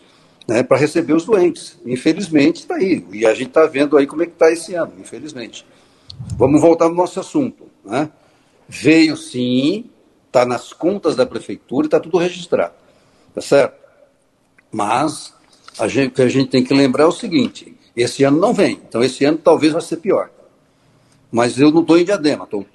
[0.48, 1.78] né, para receber os doentes.
[1.86, 3.06] Infelizmente, está aí.
[3.12, 5.66] E a gente está vendo aí como é que está esse ano, infelizmente.
[6.38, 7.66] Vamos voltar no nosso assunto.
[7.86, 8.10] Né?
[8.68, 9.86] Veio sim,
[10.28, 12.74] está nas contas da prefeitura, está tudo registrado.
[13.34, 13.76] Tá certo?
[14.72, 15.34] Mas
[15.80, 18.54] a gente, o que a gente tem que lembrar é o seguinte: esse ano não
[18.54, 20.30] vem, então esse ano talvez vai ser pior.
[21.32, 22.66] Mas eu não estou em diadema, estou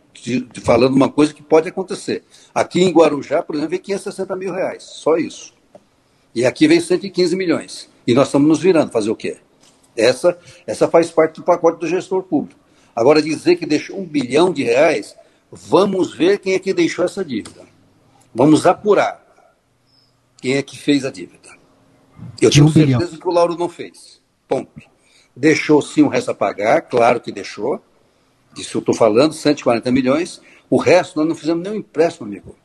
[0.63, 2.23] falando uma coisa que pode acontecer.
[2.55, 5.55] Aqui em Guarujá, por exemplo, vem 560 mil reais, só isso.
[6.35, 7.89] E aqui vem 115 milhões.
[8.07, 9.39] E nós estamos nos virando, fazer o quê?
[9.97, 12.59] Essa, essa faz parte do pacote do gestor público.
[12.95, 15.17] Agora, dizer que deixou um bilhão de reais,
[15.53, 17.61] vamos ver quem é que deixou essa dívida.
[18.35, 19.23] Vamos apurar
[20.41, 21.51] quem é que fez a dívida.
[22.41, 23.19] Eu tenho um certeza bilhão.
[23.19, 24.23] que o Lauro não fez.
[24.49, 24.71] Ponto.
[25.37, 27.81] Deixou sim o resto a pagar, claro que deixou.
[28.55, 30.41] Disso eu estou falando, 140 milhões.
[30.71, 32.57] O resto nós não fizemos nenhum empréstimo, amigo.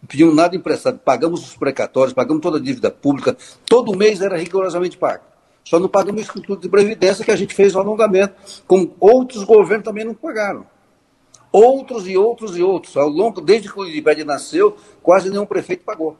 [0.00, 0.98] Não pedimos nada emprestado.
[0.98, 3.36] Pagamos os precatórios, pagamos toda a dívida pública.
[3.64, 5.24] Todo mês era rigorosamente pago.
[5.64, 8.34] Só não pagamos o Instituto de Previdência que a gente fez o alongamento,
[8.68, 10.64] como outros governos também não pagaram.
[11.56, 12.98] Outros e outros e outros.
[12.98, 16.14] Ao longo, desde que o Libério nasceu, quase nenhum prefeito pagou.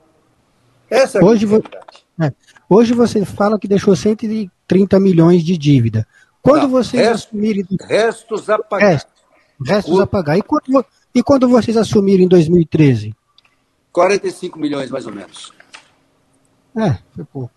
[0.89, 1.63] Essa é a hoje, vo...
[2.19, 2.33] é.
[2.71, 6.09] hoje você fala que deixou 130 milhões de dívida.
[6.41, 7.67] Quando não, vocês resto, assumirem.
[7.83, 8.89] Restos a pagar.
[8.89, 9.13] Restos,
[9.67, 10.39] restos a pagar.
[10.39, 13.15] E quando, e quando vocês assumirem em 2013?
[13.93, 15.53] 45 milhões, mais ou menos.
[16.75, 17.55] É, foi pouco.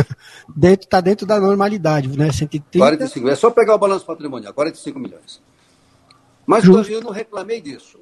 [0.56, 2.32] dentro, tá dentro da normalidade, né?
[2.32, 2.78] 130.
[2.78, 5.42] 45, é só pegar o balanço patrimonial, 45 milhões.
[6.48, 6.90] Mas Justo.
[6.90, 8.00] eu não reclamei disso.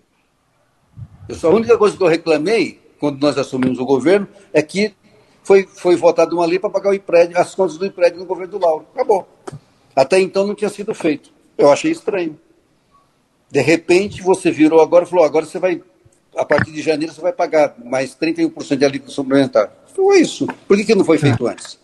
[1.29, 4.95] Eu só, a única coisa que eu reclamei, quando nós assumimos o governo, é que
[5.43, 8.53] foi, foi votada uma lei para pagar o empréstimo, as contas do empréstimo no governo
[8.53, 8.87] do Lauro.
[8.95, 9.27] Acabou.
[9.97, 11.33] Até então não tinha sido feito.
[11.59, 12.39] Eu achei estranho.
[13.51, 15.83] De repente, você virou agora e falou: agora você vai,
[16.37, 19.73] a partir de janeiro, você vai pagar mais 31% de alíquota suplementar.
[19.93, 20.47] Foi isso.
[20.69, 21.51] Por que, que não foi feito é.
[21.51, 21.81] antes?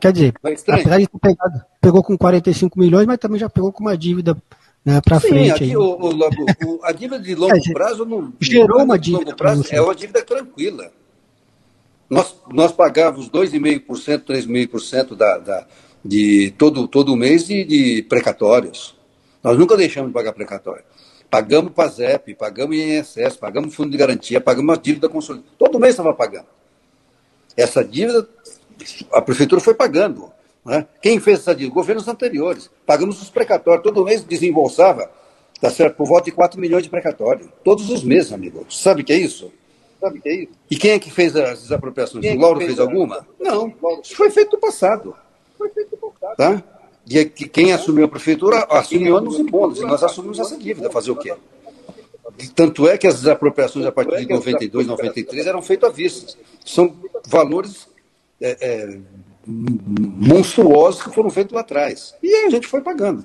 [0.00, 3.84] Quer dizer, apesar de ter pegado, pegou com 45 milhões, mas também já pegou com
[3.84, 4.36] uma dívida
[4.84, 5.66] né, para frente.
[5.66, 8.32] Sim, o, o, o, a dívida de longo é, prazo não.
[8.40, 9.34] Gerou uma dívida.
[9.34, 10.90] Prazo, é uma dívida tranquila.
[12.08, 15.66] Nós, nós pagávamos 2,5%, 3,5% da, da,
[16.04, 18.96] de todo, todo mês de, de precatórios.
[19.42, 20.84] Nós nunca deixamos de pagar precatório.
[21.30, 25.52] Pagamos PASEP, pagamos INSS, pagamos fundo de garantia, pagamos a dívida consolidada.
[25.56, 26.48] Todo mês estava pagando.
[27.56, 28.28] Essa dívida,
[29.12, 30.32] a prefeitura foi pagando.
[30.64, 30.86] Né?
[31.00, 31.74] Quem fez essa dívida?
[31.74, 32.70] Governos anteriores.
[32.86, 33.82] Pagamos os precatórios.
[33.82, 35.10] Todo mês desembolsava,
[35.60, 37.50] tá certo, por volta de 4 milhões de precatório.
[37.64, 38.66] Todos os meses, amigo.
[38.70, 39.50] Sabe o que é isso?
[40.00, 40.52] Sabe o que é isso?
[40.70, 42.24] E quem é que fez as desapropriações?
[42.24, 43.26] Quem o Lauro fez, fez alguma?
[43.38, 43.72] Não.
[44.02, 45.14] Isso foi feito no passado.
[45.56, 46.36] Foi feito no passado.
[46.36, 46.62] Tá?
[47.08, 50.90] E quem assumiu a prefeitura assumiu anos e bônus, e nós assumimos essa dívida.
[50.90, 51.34] Fazer o quê?
[52.54, 56.38] Tanto é que as desapropriações a partir de 92, 93 eram feitas à vista.
[56.64, 56.94] São
[57.26, 57.88] valores
[58.40, 58.98] é, é,
[59.50, 62.14] monstruosos que foram feitos lá atrás.
[62.22, 63.24] E a gente foi pagando.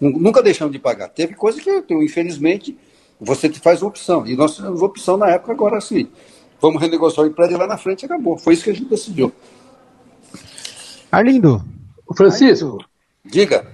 [0.00, 1.08] Nunca deixamos de pagar.
[1.08, 2.76] Teve coisa que, infelizmente,
[3.20, 4.26] você faz uma opção.
[4.26, 6.08] E nós tivemos opção na época, agora sim.
[6.60, 8.36] Vamos renegociar o empréstimo lá na frente e acabou.
[8.36, 9.32] Foi isso que a gente decidiu.
[11.10, 11.62] Arlindo.
[12.16, 12.78] Francisco.
[13.24, 13.66] Diga.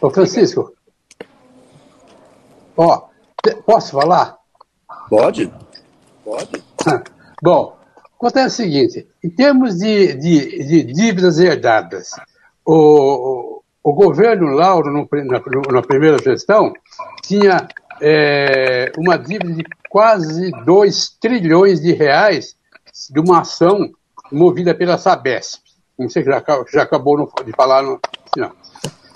[0.00, 0.72] Ô, Francisco.
[2.76, 3.08] Ó,
[3.64, 4.38] posso falar?
[5.08, 5.52] Pode.
[6.24, 6.62] Pode.
[7.42, 7.76] Bom,
[8.20, 12.10] acontece o seguinte: em termos de, de, de dívidas herdadas,
[12.64, 15.40] o, o governo Lauro, no, na,
[15.72, 16.72] na, primeira gestão,
[17.22, 17.66] tinha
[18.00, 22.54] é, uma dívida de quase 2 trilhões de reais
[23.10, 23.90] de uma ação
[24.30, 25.62] movida pela Sabesp.
[25.98, 27.98] Não sei se já, já acabou de falar, no,
[28.36, 28.52] não.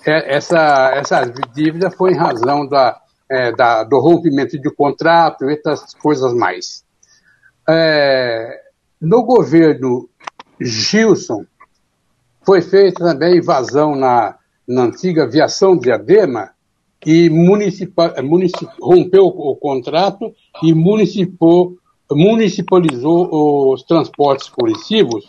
[0.06, 5.52] É, essa, essa dívida foi em razão da, é, da, do rompimento de contrato e
[5.52, 6.84] outras coisas mais.
[7.68, 8.63] É,
[9.04, 10.08] no governo
[10.60, 11.46] Gilson,
[12.44, 14.36] foi feita também invasão na,
[14.66, 16.50] na antiga aviação de Adema
[17.06, 25.26] e municipal, municip, rompeu o contrato e municipalizou os transportes coletivos,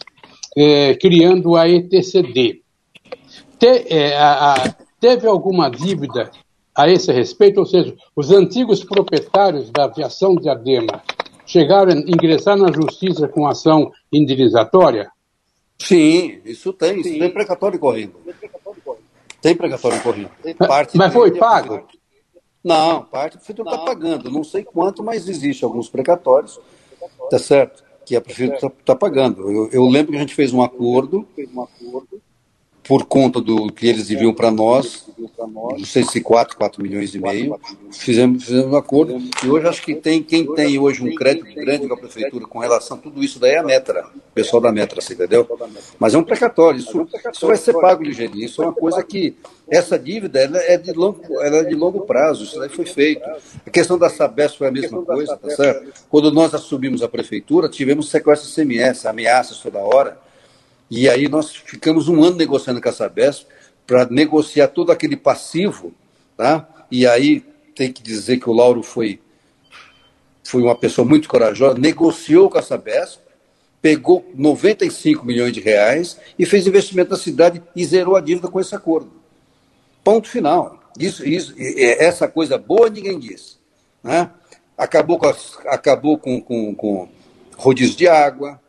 [0.57, 2.63] é, criando a ETCD
[3.57, 6.31] te, é, a, a, teve alguma dívida
[6.75, 7.59] a esse respeito?
[7.59, 11.01] Ou seja, os antigos proprietários da aviação de Adema
[11.45, 15.10] chegaram a ingressar na justiça com ação indenizatória?
[15.77, 17.03] Sim, isso tem.
[17.03, 17.10] Sim.
[17.10, 18.15] Isso tem precatório correndo.
[19.41, 20.31] Tem precatório correndo.
[20.58, 21.86] Parte mas foi pago?
[22.63, 24.31] Não, parte a prefeitura está pagando.
[24.31, 26.60] Não sei quanto, mas existe alguns precatórios,
[27.29, 27.84] tá certo?
[28.03, 29.51] Que a prefeitura está tá pagando.
[29.51, 31.27] Eu, eu, lembro que a gente fez um acordo
[32.84, 35.08] por conta do que eles deviam para nós,
[35.71, 37.60] não sei se 4, 4 milhões e meio,
[37.91, 41.88] fizemos, fizemos um acordo, e hoje acho que tem, quem tem hoje um crédito grande
[41.88, 44.71] com a prefeitura com relação a tudo isso daí é a Metra, o pessoal da
[44.71, 45.47] Metra, você entendeu?
[45.99, 49.36] Mas é um precatório, isso, isso vai ser pago ligeirinho, isso é uma coisa que,
[49.69, 53.28] essa dívida ela é, de longo, ela é de longo prazo, isso daí foi feito.
[53.65, 55.91] A questão da Sabesp foi a mesma coisa, tá certo?
[56.10, 60.19] Quando nós assumimos a prefeitura, tivemos sequestro CMS, ameaças toda hora,
[60.89, 63.47] e aí nós ficamos um ano negociando com a Sabesp
[63.86, 65.93] para negociar todo aquele passivo,
[66.36, 66.67] tá?
[66.89, 67.43] E aí
[67.76, 69.19] tem que dizer que o Lauro foi
[70.43, 73.19] foi uma pessoa muito corajosa, negociou com a Sabesp,
[73.82, 78.60] pegou 95 milhões de reais e fez investimento na cidade e zerou a dívida com
[78.60, 79.12] esse acordo.
[80.04, 80.80] Ponto final.
[81.00, 83.60] Isso, isso, essa coisa boa ninguém diz.
[84.04, 84.30] Né?
[84.78, 85.34] Acabou com,
[85.67, 87.10] acabou com, com, com
[87.58, 88.62] rodízio de água,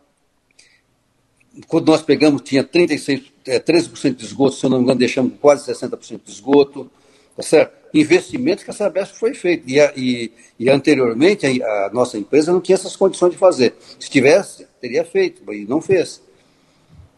[1.67, 5.33] quando nós pegamos, tinha 36, é, 13% de esgoto, se eu não me engano, deixamos
[5.41, 6.91] quase 60% de esgoto,
[7.37, 7.73] tá certo?
[7.95, 9.69] Investimentos que a Sabesp foi feito.
[9.69, 13.75] E, e, e anteriormente a, a, nossa empresa não tinha essas condições de fazer.
[13.99, 16.23] Se tivesse, teria feito, e não fez.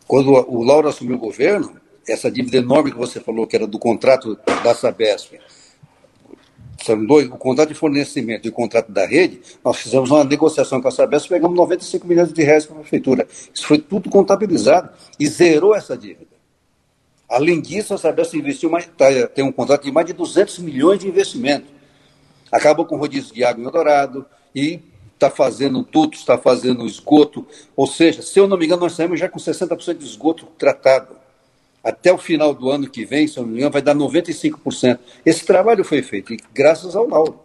[0.06, 3.78] Quando o Lauro assumiu o governo, essa dívida enorme que você falou, que era do
[3.78, 5.34] contrato da Sabesp,
[6.84, 10.80] são dois, o contrato de fornecimento e o contrato da rede, nós fizemos uma negociação
[10.80, 13.26] com a Sabesp, pegamos 95 milhões de reais para a prefeitura.
[13.52, 16.38] Isso foi tudo contabilizado e zerou essa dívida.
[17.28, 20.98] Além disso, a Sabesp investiu mais, tá, tem um contrato de mais de 200 milhões
[21.00, 21.66] de investimento.
[22.50, 24.80] Acabou com o rodízio de água em Eldorado e
[25.14, 27.44] está fazendo dutos, está fazendo esgoto.
[27.76, 31.17] Ou seja, se eu não me engano, nós saímos já com 60% de esgoto tratado
[31.82, 34.98] até o final do ano que vem, se eu não me engano, vai dar 95%.
[35.24, 37.40] Esse trabalho foi feito, graças ao Lauro.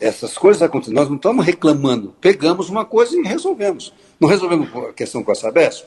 [0.00, 0.94] Essas coisas acontecem.
[0.94, 2.12] Nós não estamos reclamando.
[2.20, 3.94] Pegamos uma coisa e resolvemos.
[4.18, 5.86] Não resolvemos a questão com a Sabesp?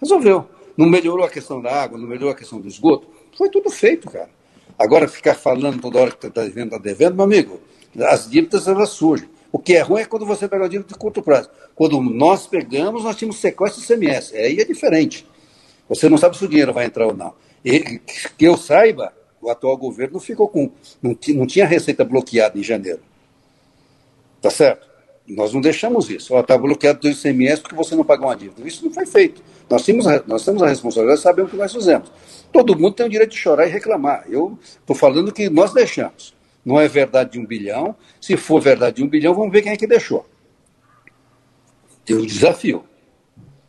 [0.00, 0.46] Resolveu.
[0.76, 3.08] Não melhorou a questão da água, não melhorou a questão do esgoto?
[3.36, 4.30] Foi tudo feito, cara.
[4.78, 7.60] Agora ficar falando toda hora que está devendo, está devendo, meu amigo,
[7.98, 9.28] as dívidas elas surgem.
[9.50, 11.48] O que é ruim é quando você pega a dívida de curto prazo.
[11.74, 14.34] Quando nós pegamos, nós tínhamos sequestro de CMS.
[14.34, 15.26] Aí é diferente.
[15.88, 17.34] Você não sabe se o dinheiro vai entrar ou não.
[17.64, 17.98] E,
[18.36, 20.70] que eu saiba, o atual governo ficou com.
[21.02, 23.00] Não, não tinha receita bloqueada em janeiro.
[24.40, 24.86] Tá certo?
[25.26, 26.36] Nós não deixamos isso.
[26.36, 28.66] Está bloqueado do ICMS porque você não pagou uma dívida.
[28.66, 29.42] Isso não foi feito.
[29.68, 32.10] Nós temos, nós temos a responsabilidade de saber o que nós fizemos.
[32.52, 34.24] Todo mundo tem o direito de chorar e reclamar.
[34.28, 36.34] Eu estou falando que nós deixamos.
[36.64, 37.96] Não é verdade de um bilhão.
[38.20, 40.24] Se for verdade de um bilhão, vamos ver quem é que deixou.
[42.04, 42.84] Tem um desafio.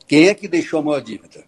[0.08, 1.44] Quem é que deixou a maior dívida?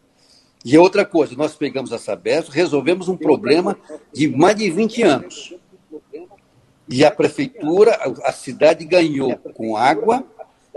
[0.71, 3.75] E outra coisa, nós pegamos a Sabesp, resolvemos um problema
[4.13, 5.55] de mais de 20 anos.
[6.87, 10.23] E a prefeitura, a cidade ganhou com água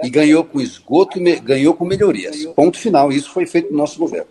[0.02, 2.42] e ganhou com esgoto ganhou com melhorias.
[2.56, 3.12] Ponto final.
[3.12, 4.28] Isso foi feito no nosso governo.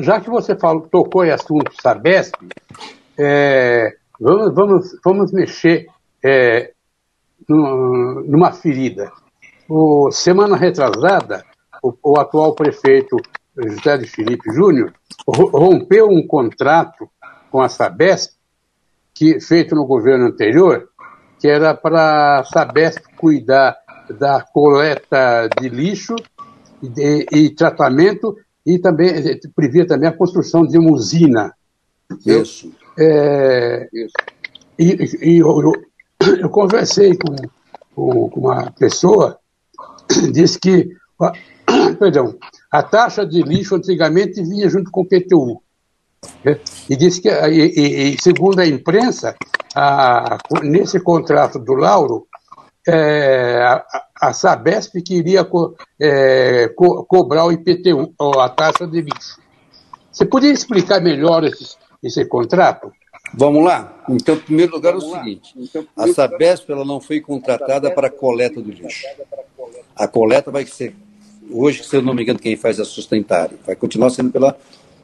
[0.00, 2.34] Já que você falou, tocou em assunto Sabesp,
[3.16, 5.86] é, vamos, vamos, vamos mexer
[6.24, 6.72] é,
[7.48, 9.12] numa ferida.
[9.68, 11.44] O, semana retrasada,
[11.84, 13.16] o, o atual prefeito
[13.56, 14.92] José de Felipe Júnior
[15.26, 17.08] rompeu um contrato
[17.50, 18.32] com a Sabesp,
[19.12, 20.88] que, feito no governo anterior,
[21.38, 23.76] que era para a Sabesp cuidar
[24.18, 26.16] da coleta de lixo
[26.82, 29.12] e, de, e tratamento e também
[29.54, 31.52] previa também a construção de uma usina.
[32.26, 32.72] Isso.
[32.98, 34.14] É, Isso.
[34.78, 37.36] E, e eu, eu, eu, conversei com,
[37.94, 39.38] com, com uma pessoa,
[40.32, 40.90] disse que
[41.92, 42.36] perdão,
[42.70, 45.62] a taxa de lixo antigamente vinha junto com o PTU.
[46.44, 46.58] Né?
[46.88, 49.34] E disse que, e, e, segundo a imprensa,
[49.74, 52.26] a, nesse contrato do Lauro,
[52.86, 53.84] é, a,
[54.20, 59.40] a, Sabesp queria co, é, co, cobrar o IPTU, a taxa de lixo.
[60.12, 62.92] Você podia explicar melhor esse, esse contrato?
[63.32, 64.04] Vamos lá?
[64.08, 65.54] Então, em primeiro lugar, é o seguinte:
[65.96, 69.06] a Sabesp ela não foi contratada para a coleta do lixo.
[69.96, 70.94] A coleta vai ser
[71.50, 73.58] hoje, se eu não me engano, quem faz é a Sustentário.
[73.64, 74.58] Vai continuar sendo pela,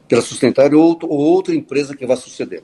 [0.07, 2.63] pela Sustentário ou, ou outra empresa que vai suceder.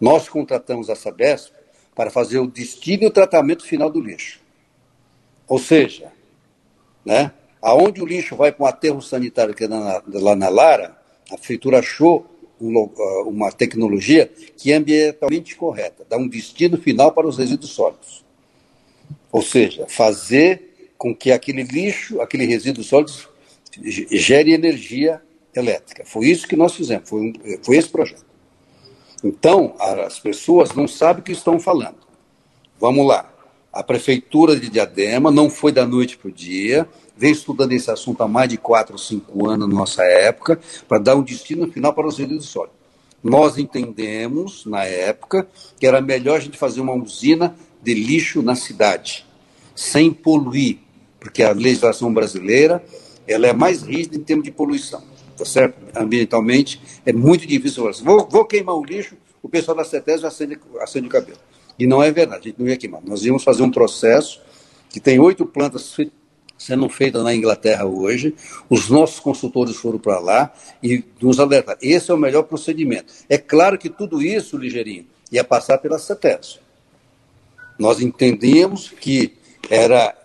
[0.00, 1.52] Nós contratamos a Sabesp
[1.94, 4.40] para fazer o destino e o tratamento final do lixo.
[5.48, 6.12] Ou seja,
[7.04, 10.96] né, aonde o lixo vai para um aterro sanitário que é na, lá na Lara,
[11.30, 12.26] a prefeitura achou
[12.60, 18.24] uma tecnologia que é ambientalmente correta, dá um destino final para os resíduos sólidos.
[19.30, 20.67] Ou seja, fazer
[20.98, 23.12] com que aquele lixo, aquele resíduo sólido,
[24.10, 25.22] gere energia
[25.54, 26.04] elétrica.
[26.04, 27.32] Foi isso que nós fizemos, foi, um,
[27.62, 28.26] foi esse projeto.
[29.22, 31.98] Então, as pessoas não sabem o que estão falando.
[32.78, 33.32] Vamos lá.
[33.72, 38.22] A prefeitura de Diadema não foi da noite para o dia, vem estudando esse assunto
[38.22, 41.92] há mais de quatro ou cinco anos na nossa época, para dar um destino final
[41.92, 42.76] para os resíduos sólidos.
[43.22, 48.54] Nós entendemos, na época, que era melhor a gente fazer uma usina de lixo na
[48.54, 49.26] cidade,
[49.74, 50.78] sem poluir,
[51.20, 52.82] porque a legislação brasileira
[53.26, 55.02] ela é mais rígida em termos de poluição,
[55.36, 55.76] tá certo?
[55.94, 57.90] Ambientalmente é muito difícil.
[58.02, 61.38] Vou, vou queimar o lixo, o pessoal da CETES acende, acende o cabelo.
[61.78, 63.00] E não é verdade, a gente não ia queimar.
[63.04, 64.40] Nós íamos fazer um processo
[64.90, 65.96] que tem oito plantas
[66.58, 68.34] sendo feitas na Inglaterra hoje.
[68.68, 70.52] Os nossos consultores foram para lá
[70.82, 71.78] e nos alertaram.
[71.80, 73.12] Esse é o melhor procedimento.
[73.28, 76.58] É claro que tudo isso, Ligeirinho, ia passar pela CETES.
[77.78, 79.34] Nós entendíamos que
[79.70, 80.17] era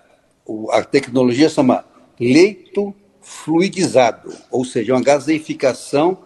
[0.71, 1.85] a tecnologia chama
[2.19, 6.19] leito fluidizado, ou seja, uma gaseificação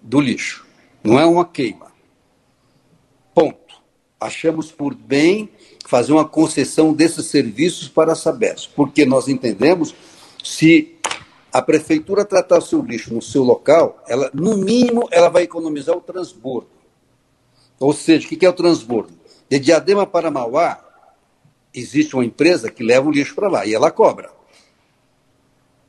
[0.00, 0.66] do lixo.
[1.02, 1.92] Não é uma queima.
[3.34, 3.60] Ponto.
[4.20, 5.48] Achamos por bem
[5.86, 9.94] fazer uma concessão desses serviços para a Sabesp, porque nós entendemos
[10.44, 10.96] se
[11.52, 15.96] a prefeitura tratar o seu lixo no seu local, ela, no mínimo, ela vai economizar
[15.96, 16.70] o transbordo.
[17.78, 19.12] Ou seja, o que é o transbordo?
[19.48, 20.82] De Diadema para Mauá,
[21.74, 24.30] existe uma empresa que leva o lixo para lá e ela cobra.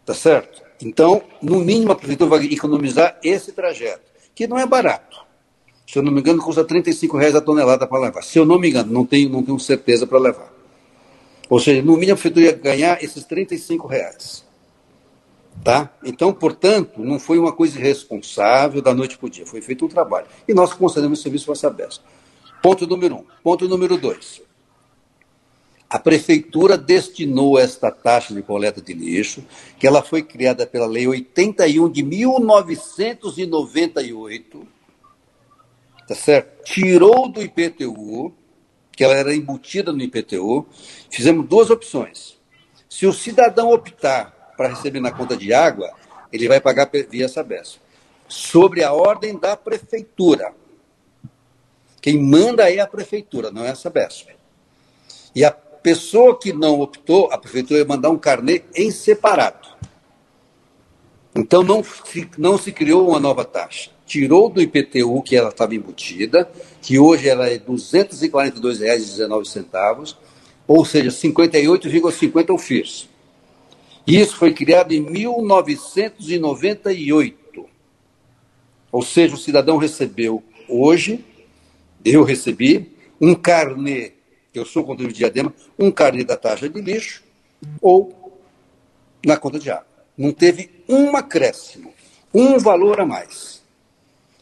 [0.05, 0.61] Tá certo?
[0.81, 5.23] Então, no mínimo, a prefeitura vai economizar esse trajeto, que não é barato.
[5.87, 8.23] Se eu não me engano, custa 35 reais a tonelada para levar.
[8.23, 10.51] Se eu não me engano, não tenho, não tenho certeza para levar.
[11.49, 14.43] Ou seja, no mínimo a prefeitura ia ganhar esses 35 reais.
[15.63, 15.93] Tá?
[16.03, 19.45] Então, portanto, não foi uma coisa irresponsável da noite para o dia.
[19.45, 20.25] Foi feito um trabalho.
[20.47, 22.01] E nós concedemos o serviço para a Sabesp.
[22.61, 23.25] Ponto número um.
[23.43, 24.41] Ponto número dois.
[25.93, 29.45] A prefeitura destinou esta taxa de coleta de lixo,
[29.77, 34.67] que ela foi criada pela Lei 81 de 1998,
[36.07, 36.63] tá certo?
[36.63, 38.33] Tirou do IPTU,
[38.91, 40.65] que ela era embutida no IPTU,
[41.11, 42.39] fizemos duas opções.
[42.89, 45.93] Se o cidadão optar para receber na conta de água,
[46.31, 47.77] ele vai pagar via Sabesp.
[48.27, 50.55] Sobre a ordem da prefeitura.
[52.01, 54.29] Quem manda é a prefeitura, não é a Sabesp.
[55.35, 59.67] E a pessoa que não optou, a prefeitura ia mandar um carnê em separado.
[61.35, 63.91] Então não se, não se criou uma nova taxa.
[64.05, 66.49] Tirou do IPTU que ela estava embutida,
[66.81, 70.15] que hoje ela é R$ 242,19,
[70.67, 73.09] ou seja, 58,50 o FIRS.
[74.05, 77.65] Isso foi criado em 1998.
[78.91, 81.25] Ou seja, o cidadão recebeu hoje,
[82.05, 83.33] eu recebi, um
[84.53, 87.23] carnê eu sou contribuinte de diadema, um carnê da taxa de lixo
[87.81, 88.39] ou
[89.25, 89.87] na conta de água.
[90.15, 91.91] Não teve um acréscimo,
[92.31, 93.63] um valor a mais.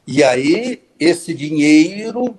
[0.06, 2.38] E aí, esse dinheiro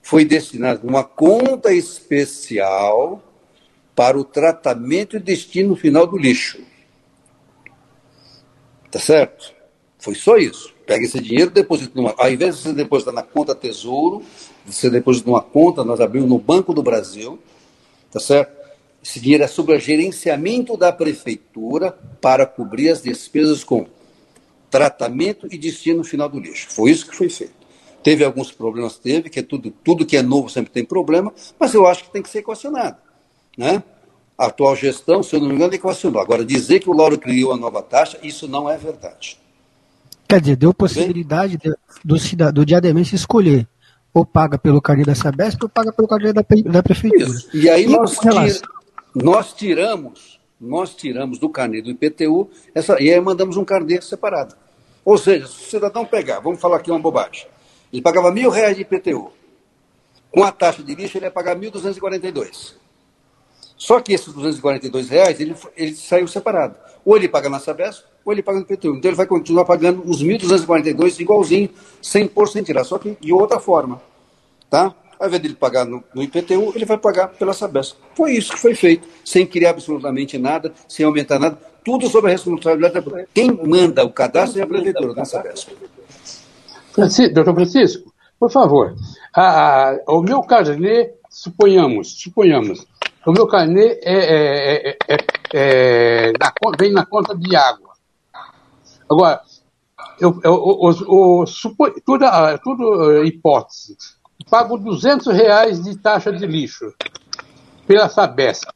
[0.00, 3.20] foi destinado a uma conta especial
[3.96, 6.60] para o tratamento e destino final do lixo.
[8.90, 9.52] Tá certo?
[9.98, 10.71] Foi só isso.
[10.86, 12.14] Pega esse dinheiro deposita numa.
[12.16, 14.22] Ao invés de você depositar na conta Tesouro,
[14.66, 17.38] você deposita numa conta, nós abrimos no Banco do Brasil,
[18.10, 18.62] tá certo?
[19.02, 23.86] Esse dinheiro é sobre o gerenciamento da prefeitura para cobrir as despesas com
[24.70, 26.68] tratamento e destino final do lixo.
[26.70, 27.62] Foi isso que foi feito.
[28.02, 31.74] Teve alguns problemas, teve, que é tudo, tudo que é novo sempre tem problema, mas
[31.74, 32.96] eu acho que tem que ser equacionado.
[33.56, 33.82] Né?
[34.38, 36.20] A atual gestão, se eu não me engano, equacionou.
[36.20, 39.38] Agora, dizer que o Lauro criou a nova taxa, isso não é verdade.
[40.32, 41.58] Quer dizer, deu possibilidade
[42.02, 42.16] do,
[42.50, 43.68] do diademense escolher
[44.14, 47.28] ou paga pelo carnê da Sabesp ou paga pelo carnê da, da prefeitura.
[47.28, 47.54] Isso.
[47.54, 48.46] E aí e nós, tira,
[49.14, 54.54] nós tiramos, nós tiramos do carnê do IPTU essa, e aí mandamos um carnê separado.
[55.04, 57.46] Ou seja, se o cidadão pegar, vamos falar aqui uma bobagem,
[57.92, 59.30] ele pagava mil reais de IPTU.
[60.30, 62.72] Com a taxa de lixo, ele ia pagar 1.242.
[63.82, 66.76] Só que esses 242 reais, ele, ele saiu separado.
[67.04, 68.94] Ou ele paga na Sabesp, ou ele paga no IPTU.
[68.94, 71.68] Então ele vai continuar pagando os 1.242 igualzinho,
[72.00, 74.00] sem por sem tirar, só que de outra forma.
[74.70, 74.94] Tá?
[75.18, 77.96] Ao invés dele pagar no, no, IPTU, ele vai pagar pela Sabesp.
[78.14, 82.30] Foi isso que foi feito, sem criar absolutamente nada, sem aumentar nada, tudo sob a
[82.30, 85.70] responsabilidade da Quem manda o cadastro é a Prefeitura da Sabesp.
[86.92, 88.94] Francisco, doutor Francisco, por favor,
[89.34, 92.86] a, a, o meu carnê, suponhamos, suponhamos,
[93.26, 95.16] o meu carnê é, é, é, é,
[95.54, 97.92] é na, vem na conta de água.
[99.08, 99.40] Agora,
[100.20, 101.44] eu, eu, eu, eu
[102.04, 102.24] tudo,
[102.62, 103.96] tudo eh, hipótese.
[104.50, 106.92] Pago 200 reais de taxa de lixo
[107.86, 108.68] pela Sabesp.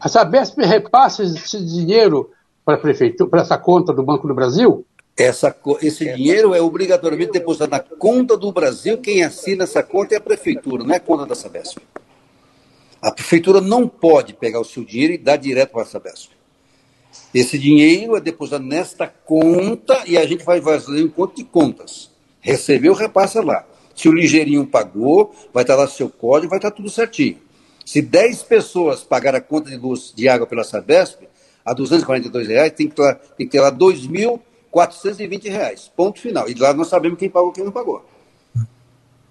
[0.00, 2.30] A Sabesp repassa esse dinheiro
[2.64, 4.84] para a prefeitura, para essa conta do Banco do Brasil?
[5.16, 8.98] Essa, esse dinheiro é obrigatoriamente depositado na conta do Brasil.
[8.98, 11.78] Quem assina essa conta é a prefeitura, não é a conta da Sabesp.
[13.02, 16.30] A prefeitura não pode pegar o seu dinheiro e dar direto para a Sabesp.
[17.34, 22.12] Esse dinheiro é depositado nesta conta e a gente vai fazer um conta de contas.
[22.40, 23.66] Recebeu, repassa lá.
[23.94, 27.38] Se o ligeirinho pagou, vai estar lá seu código, vai estar tudo certinho.
[27.84, 31.22] Se 10 pessoas pagarem a conta de luz de água pela Sabesp,
[31.64, 35.90] a 242 reais, tem que ter, tem que ter lá 2.420 reais.
[35.94, 36.48] Ponto final.
[36.48, 38.04] E lá nós sabemos quem pagou e quem não pagou.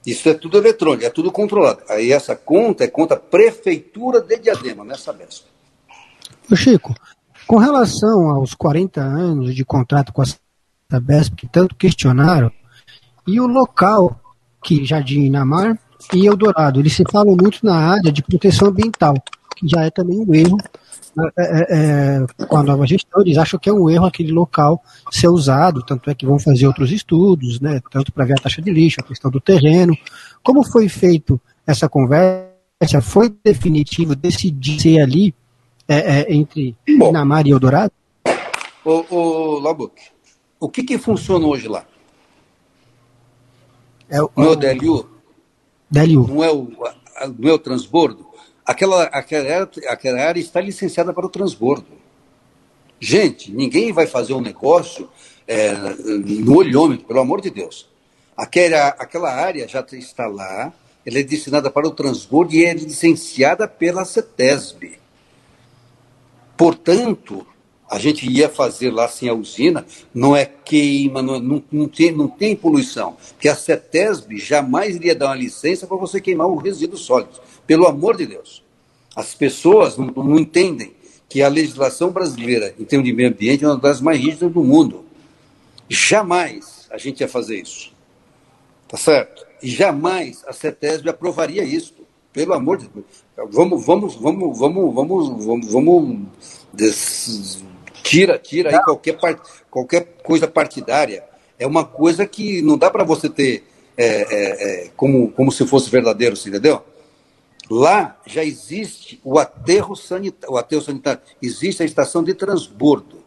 [0.06, 1.82] Isso é tudo eletrônico, é tudo controlado.
[1.88, 5.46] Aí essa conta é conta Prefeitura de Diadema, não é Sabesp.
[6.56, 6.94] Chico,
[7.48, 10.26] com relação aos 40 anos de contrato com a
[10.90, 12.52] Sabesp, que tanto questionaram,
[13.28, 14.20] e o local
[14.64, 15.80] que Jardim Inamar
[16.14, 19.14] e Eldorado, eles se falam muito na área de proteção ambiental,
[19.56, 20.58] que já é também um erro
[21.38, 24.82] é, é, é, com a nova gestão, eles acham que é um erro aquele local
[25.12, 28.62] ser usado, tanto é que vão fazer outros estudos, né, tanto para ver a taxa
[28.62, 29.98] de lixo, a questão do terreno.
[30.42, 32.50] Como foi feito essa conversa?
[33.02, 35.36] Foi definitivo decidir ser ali
[35.88, 37.12] é, é, entre Bom,
[37.46, 37.92] e Eldorado?
[38.84, 39.94] Ô, ô Labuc,
[40.60, 41.86] o que, que funciona hoje lá?
[44.10, 45.10] É o, não é o DLU?
[45.90, 46.28] DLU.
[46.28, 46.68] Não é o,
[47.38, 48.31] não é o transbordo?
[48.72, 51.88] Aquela, aquela, área, aquela área está licenciada para o transbordo.
[53.02, 55.10] Gente, ninguém vai fazer um negócio
[55.46, 57.90] é, no olhômetro, pelo amor de Deus.
[58.38, 60.72] Aquela, aquela área já está lá,
[61.06, 64.98] ela é destinada para o transbordo e é licenciada pela CETESB.
[66.56, 67.46] Portanto,
[67.90, 72.14] a gente ia fazer lá sem a usina, não é queima, não, não, não, tem,
[72.14, 73.18] não tem poluição.
[73.34, 77.42] Porque a CETESB jamais iria dar uma licença para você queimar o resíduo sólido.
[77.66, 78.64] Pelo amor de Deus.
[79.16, 80.94] As pessoas não, não entendem
[81.28, 84.64] que a legislação brasileira em termos de meio ambiente é uma das mais rígidas do
[84.64, 85.06] mundo.
[85.88, 87.94] Jamais a gente ia fazer isso.
[88.88, 89.46] Tá certo?
[89.62, 91.94] E jamais a CETESB aprovaria isso.
[92.34, 93.06] Pelo amor de Deus.
[93.52, 96.28] Vamos, vamos, vamos, vamos, vamos, vamos, vamos
[96.74, 97.64] des...
[98.04, 99.42] tira, tira aí qualquer, part...
[99.70, 101.24] qualquer coisa partidária.
[101.60, 103.64] É uma coisa que não dá para você ter
[103.98, 106.82] é, é, é, como, como se fosse verdadeiro, entendeu?
[107.72, 113.24] Lá já existe o aterro sanitário, o aterro sanitário, existe a estação de transbordo.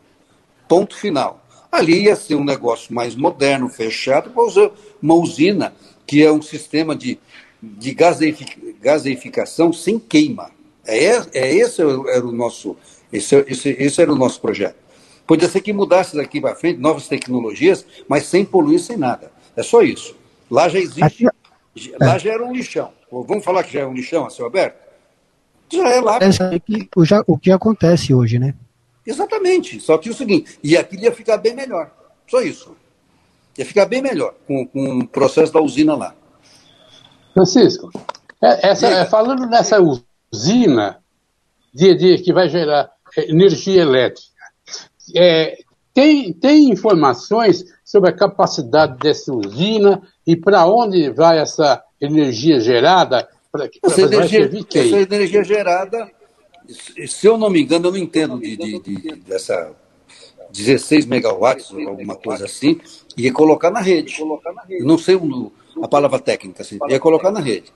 [0.69, 1.43] Ponto final.
[1.73, 4.31] Ali ia ser um negócio mais moderno, fechado,
[5.01, 5.75] uma usina,
[6.07, 7.19] que é um sistema de,
[7.63, 7.97] de
[8.83, 10.51] gaseificação sem queima.
[10.85, 12.77] É, é esse era o nosso,
[13.11, 14.77] esse, esse, esse era o nosso projeto.
[15.27, 19.33] Podia ser que mudasse daqui para frente novas tecnologias, mas sem poluir, sem nada.
[19.57, 20.15] É só isso.
[20.51, 21.27] Lá já existe,
[21.99, 22.93] lá já era um lixão.
[23.23, 24.83] Vamos falar que já é um lixão a céu aberto?
[25.73, 26.19] Já é lá.
[26.21, 28.55] Essa é que, o, já, o que acontece hoje, né?
[29.07, 29.81] Exatamente.
[29.81, 31.91] Só que é o seguinte, e aquilo ia ficar bem melhor.
[32.27, 32.75] Só isso.
[33.59, 36.15] Ia ficar bem melhor com, com o processo da usina lá.
[37.33, 37.91] Francisco,
[38.43, 40.99] é, essa, é, falando nessa usina
[41.73, 44.29] de, de, que vai gerar energia elétrica,
[45.15, 45.59] é,
[45.93, 53.29] tem, tem informações sobre a capacidade dessa usina e para onde vai essa energia gerada?
[53.51, 56.11] Pra, essa, energia, essa energia gerada,
[57.07, 59.73] se eu não me engano, eu não entendo de, de, de dessa
[60.51, 62.81] 16 megawatts ou alguma coisa assim,
[63.17, 64.17] ia colocar na rede.
[64.81, 65.19] Não sei
[65.83, 67.73] a palavra técnica, assim, ia colocar na rede.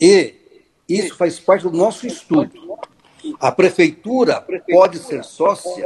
[0.00, 0.34] E
[0.88, 2.50] isso faz parte do nosso estudo.
[3.38, 5.84] A prefeitura pode ser sócia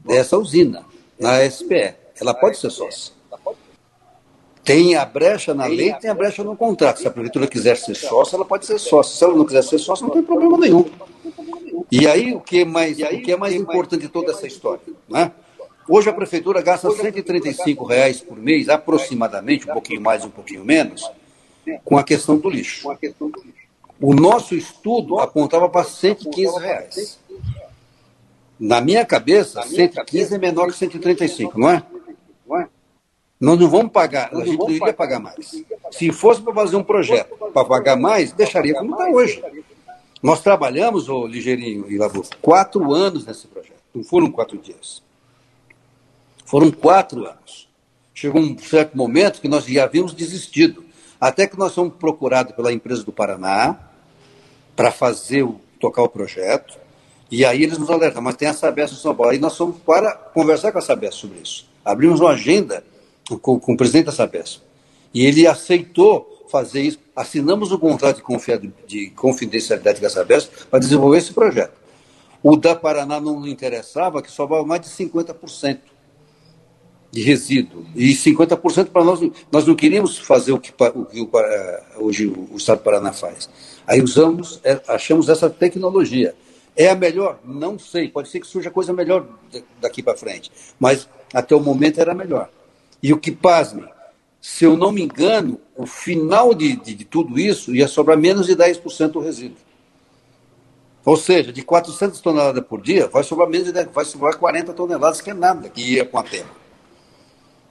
[0.00, 0.84] dessa usina,
[1.18, 1.94] na SPE.
[2.20, 3.15] Ela pode ser sócia.
[4.66, 6.98] Tem a brecha na lei, tem a brecha no contrato.
[6.98, 9.16] Se a prefeitura quiser ser sócia, ela pode ser sócia.
[9.16, 10.84] Se ela não quiser ser sócia, não tem problema nenhum.
[11.90, 14.82] E aí, o que é mais, o que é mais importante de toda essa história?
[15.08, 15.30] Né?
[15.88, 21.08] Hoje a prefeitura gasta 135 reais por mês, aproximadamente, um pouquinho mais, um pouquinho menos,
[21.84, 22.88] com a questão do lixo.
[24.00, 27.20] O nosso estudo apontava para 115 reais.
[28.58, 31.84] Na minha cabeça, 115 é menor que 135, não é?
[33.38, 35.62] Nós não vamos pagar, a gente não iria pagar mais.
[35.90, 39.42] Se fosse para fazer um projeto para pagar mais, deixaria como está hoje.
[40.22, 43.76] Nós trabalhamos, ô Ligeirinho e Lavô, quatro anos nesse projeto.
[43.94, 45.02] Não foram quatro dias.
[46.46, 47.68] Foram quatro anos.
[48.14, 50.84] Chegou um certo momento que nós já havíamos desistido.
[51.20, 53.78] Até que nós fomos procurados pela empresa do Paraná
[54.74, 56.78] para fazer o, tocar o projeto.
[57.30, 59.32] E aí eles nos alertaram, mas tem a Sabesp em São Paulo.
[59.32, 61.68] Aí nós fomos para conversar com a Sabesp sobre isso.
[61.84, 62.82] Abrimos uma agenda
[63.40, 64.62] com, com o presidente da Sabesp.
[65.12, 66.98] E ele aceitou fazer isso.
[67.14, 71.72] Assinamos o um contrato de, de confidencialidade com a Sabesp para desenvolver esse projeto.
[72.42, 75.78] O da Paraná não interessava, que sobrava mais de 50%
[77.10, 79.20] de resíduo e 50% para nós.
[79.50, 81.30] Nós não queríamos fazer o que, o que o,
[81.96, 83.48] hoje o Estado do Paraná faz.
[83.86, 86.34] Aí usamos, é, achamos essa tecnologia.
[86.76, 87.40] É a melhor?
[87.42, 88.08] Não sei.
[88.08, 89.26] Pode ser que surja coisa melhor
[89.80, 90.52] daqui para frente.
[90.78, 92.50] Mas até o momento era melhor.
[93.06, 93.84] E o que pasme,
[94.40, 98.48] se eu não me engano, o final de, de, de tudo isso ia sobrar menos
[98.48, 99.58] de 10% do resíduo.
[101.04, 104.72] Ou seja, de 400 toneladas por dia, vai sobrar menos de 10, vai sobrar 40
[104.72, 106.50] toneladas, que é nada que ia com a terra.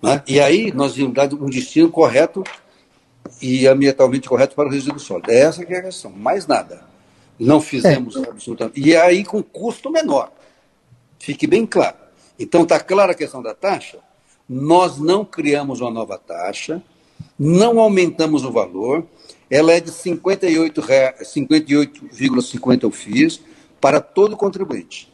[0.02, 0.24] Né?
[0.26, 2.42] E aí nós íamos dar um destino correto
[3.42, 5.32] e ambientalmente correto para o resíduo sólido.
[5.32, 6.86] É essa que é a questão, mais nada.
[7.38, 8.20] Não fizemos é.
[8.30, 8.80] absolutamente.
[8.80, 10.32] E aí com custo menor.
[11.20, 11.98] Fique bem claro.
[12.40, 14.00] Então está clara a questão da taxa.
[14.48, 16.82] Nós não criamos uma nova taxa,
[17.38, 19.06] não aumentamos o valor,
[19.50, 23.42] ela é de R$ 58,50 58, eu fiz
[23.80, 25.12] para todo contribuinte.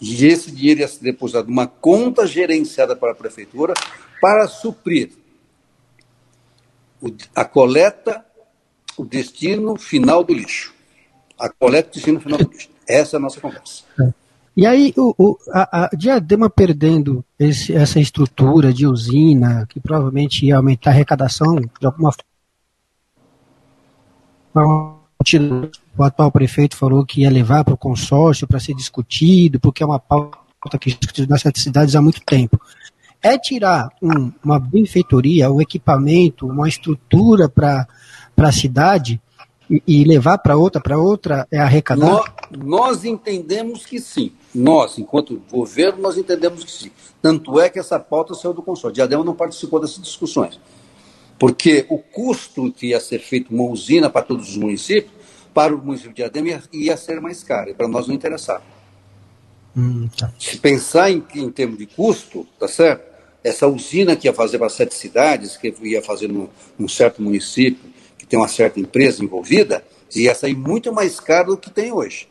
[0.00, 3.74] E esse dinheiro ia ser depositado numa conta gerenciada para a prefeitura
[4.20, 5.10] para suprir
[7.34, 8.24] a coleta,
[8.96, 10.74] o destino final do lixo.
[11.38, 12.68] A coleta e o destino final do lixo.
[12.86, 13.84] Essa é a nossa conversa.
[14.58, 20.44] E aí, o, o, a, a Diadema perdendo esse, essa estrutura de usina, que provavelmente
[20.44, 22.12] ia aumentar a arrecadação de alguma
[24.52, 24.98] forma,
[25.96, 29.86] o atual prefeito falou que ia levar para o consórcio para ser discutido, porque é
[29.86, 32.60] uma pauta que discutido nas cidades há muito tempo.
[33.22, 37.86] É tirar um, uma benfeitoria, um equipamento, uma estrutura para
[38.36, 39.20] a cidade
[39.70, 42.04] e, e levar para outra, para outra é arrecadar?
[42.08, 44.32] Nós, nós entendemos que sim.
[44.54, 46.90] Nós, enquanto governo, nós entendemos que sim.
[47.20, 48.94] Tanto é que essa pauta saiu do consórcio.
[48.94, 50.58] Diadema não participou dessas discussões.
[51.38, 55.18] Porque o custo que ia ser feito uma usina para todos os municípios
[55.58, 58.62] para o município de Diadema ia, ia ser mais caro, e para nós não interessava.
[59.76, 60.32] Hum, tá.
[60.38, 63.08] Se pensar em, em termos de custo, tá certo?
[63.42, 67.90] Essa usina que ia fazer para sete cidades, que ia fazer num, num certo município,
[68.16, 69.84] que tem uma certa empresa envolvida,
[70.14, 72.28] ia sair muito mais caro do que tem hoje.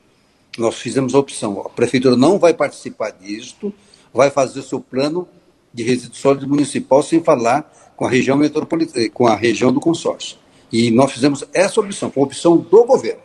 [0.58, 3.74] Nós fizemos a opção, a prefeitura não vai participar disto,
[4.14, 5.28] vai fazer o seu plano
[5.74, 10.38] de resíduo sólido municipal sem falar com a região metropolitana, com a região do consórcio.
[10.72, 13.22] E nós fizemos essa opção, foi a opção do governo.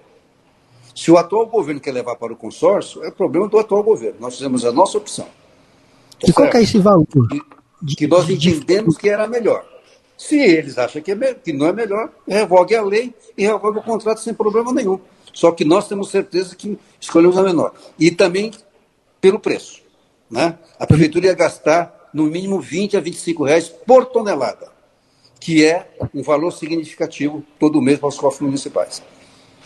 [0.95, 4.17] Se o atual governo quer levar para o consórcio, é problema do atual governo.
[4.21, 5.27] Nós fizemos a nossa opção.
[6.21, 7.07] Tá e qual é esse valor?
[7.81, 9.65] De, que nós entendemos que era melhor.
[10.17, 13.83] Se eles acham que, é, que não é melhor, revogue a lei e revogue o
[13.83, 15.01] contrato sem problema nenhum.
[15.33, 17.75] Só que nós temos certeza que escolhemos a menor.
[17.99, 18.53] E também
[19.21, 19.81] pelo preço.
[20.31, 20.59] Né?
[20.79, 24.73] A prefeitura ia gastar no mínimo 20 a 25 reais por tonelada
[25.43, 29.03] que é um valor significativo todo mês para os cofres municipais.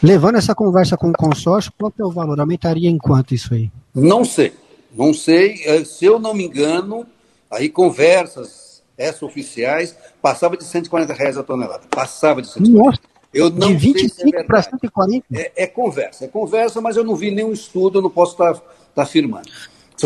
[0.03, 2.41] Levando essa conversa com o consórcio, qual é o valor?
[2.41, 3.71] Aumentaria em quanto isso aí?
[3.95, 4.55] Não sei.
[4.97, 5.63] Não sei.
[5.65, 7.07] É, se eu não me engano,
[7.51, 8.83] aí conversas
[9.21, 11.83] oficiais passava de 140 reais a tonelada.
[11.91, 12.83] Passava de 140.
[12.83, 13.01] Nossa.
[13.33, 15.27] Eu não de 25 é para 140?
[15.33, 18.53] É, é, conversa, é conversa, mas eu não vi nenhum estudo, eu não posso estar,
[18.53, 19.49] estar afirmando.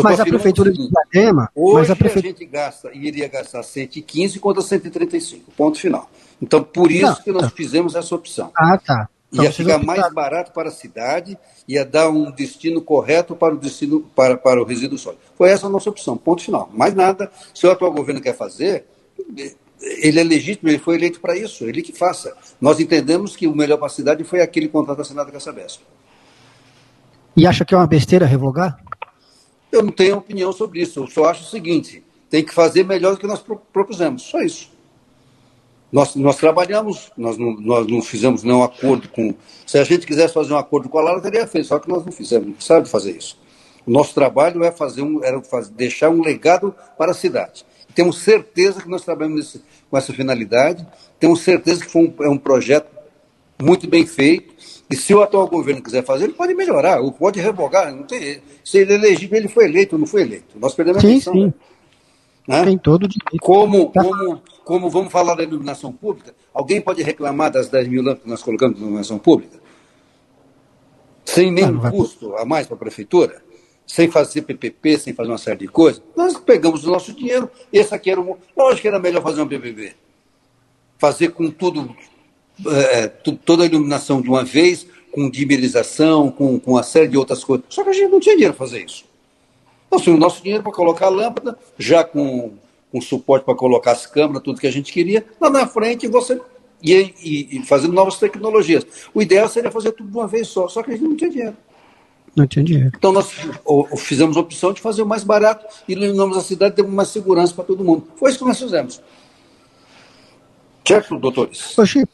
[0.03, 1.49] mas a prefeitura de Diadema.
[1.55, 2.33] Hoje mas a, prefeitura...
[2.33, 6.09] a gente gasta, iria gastar 115 contra 135, ponto final.
[6.41, 7.49] Então, por isso não, que nós tá.
[7.49, 8.51] fizemos essa opção.
[8.55, 9.07] Ah, tá.
[9.31, 10.09] Então, ia ficar mais tá...
[10.09, 14.65] barato para a cidade, ia dar um destino correto para o destino para, para o
[14.65, 15.21] resíduo sólido.
[15.37, 16.69] Foi essa a nossa opção, ponto final.
[16.73, 17.31] Mais nada.
[17.53, 18.85] Se o atual governo quer fazer,
[19.81, 22.35] ele é legítimo, ele foi eleito para isso, ele que faça.
[22.59, 25.81] Nós entendemos que o melhor para a cidade foi aquele contrato assinado com a Sabesp.
[27.35, 28.77] E acha que é uma besteira revogar?
[29.71, 30.99] Eu não tenho opinião sobre isso.
[30.99, 34.23] Eu só acho o seguinte: tem que fazer melhor do que nós propusemos.
[34.23, 34.69] Só isso.
[35.91, 39.33] Nós, nós trabalhamos, nós não, nós não fizemos nenhum acordo com.
[39.65, 42.05] Se a gente quisesse fazer um acordo com a Lara, teria feito, só que nós
[42.05, 43.37] não fizemos, não fazer isso.
[43.85, 47.65] O nosso trabalho é fazer um, era fazer, deixar um legado para a cidade.
[47.93, 49.57] Temos certeza que nós trabalhamos
[49.89, 50.85] com essa finalidade,
[51.19, 52.89] temos certeza que foi um, é um projeto
[53.61, 54.53] muito bem feito,
[54.89, 57.93] e se o atual governo quiser fazer, ele pode melhorar, ou pode revogar.
[57.93, 60.59] Não tem, se ele é elegível, ele foi eleito ou não foi eleito.
[60.59, 61.33] Nós perdemos sim, a eleição.
[61.33, 61.53] Sim.
[62.47, 62.65] Né?
[62.65, 63.37] Tem todo direito.
[63.41, 64.03] Como, tá.
[64.03, 68.29] como, como vamos falar da iluminação pública, alguém pode reclamar das 10 mil lâmpadas que
[68.29, 69.59] nós colocamos na iluminação pública?
[71.23, 73.41] Sem nenhum ah, custo a mais para a prefeitura?
[73.85, 76.01] Sem fazer PPP, sem fazer uma série de coisas?
[76.15, 78.35] Nós pegamos o nosso dinheiro, esse aqui era um.
[78.55, 79.93] Lógico que era melhor fazer um PPP.
[80.97, 81.93] Fazer com tudo
[82.67, 87.43] é, toda a iluminação de uma vez, com dimerização, com, com uma série de outras
[87.43, 87.65] coisas.
[87.69, 89.05] Só que a gente não tinha dinheiro para fazer isso.
[89.89, 92.53] Nós tínhamos o nosso dinheiro para colocar a lâmpada, já com,
[92.91, 95.25] com suporte para colocar as câmeras, tudo que a gente queria.
[95.39, 96.39] Lá na frente você
[96.81, 98.85] ia e, e fazendo novas tecnologias.
[99.13, 101.29] O ideal seria fazer tudo de uma vez só, só que a gente não tinha
[101.29, 101.57] dinheiro.
[102.35, 102.91] Não tinha dinheiro.
[102.95, 103.29] Então nós
[103.97, 107.65] fizemos a opção de fazer o mais barato, iluminamos a cidade, demos mais segurança para
[107.65, 108.07] todo mundo.
[108.15, 109.01] Foi isso que nós fizemos.
[110.87, 111.77] Certo, doutores?
[111.77, 112.11] Ô, Chico,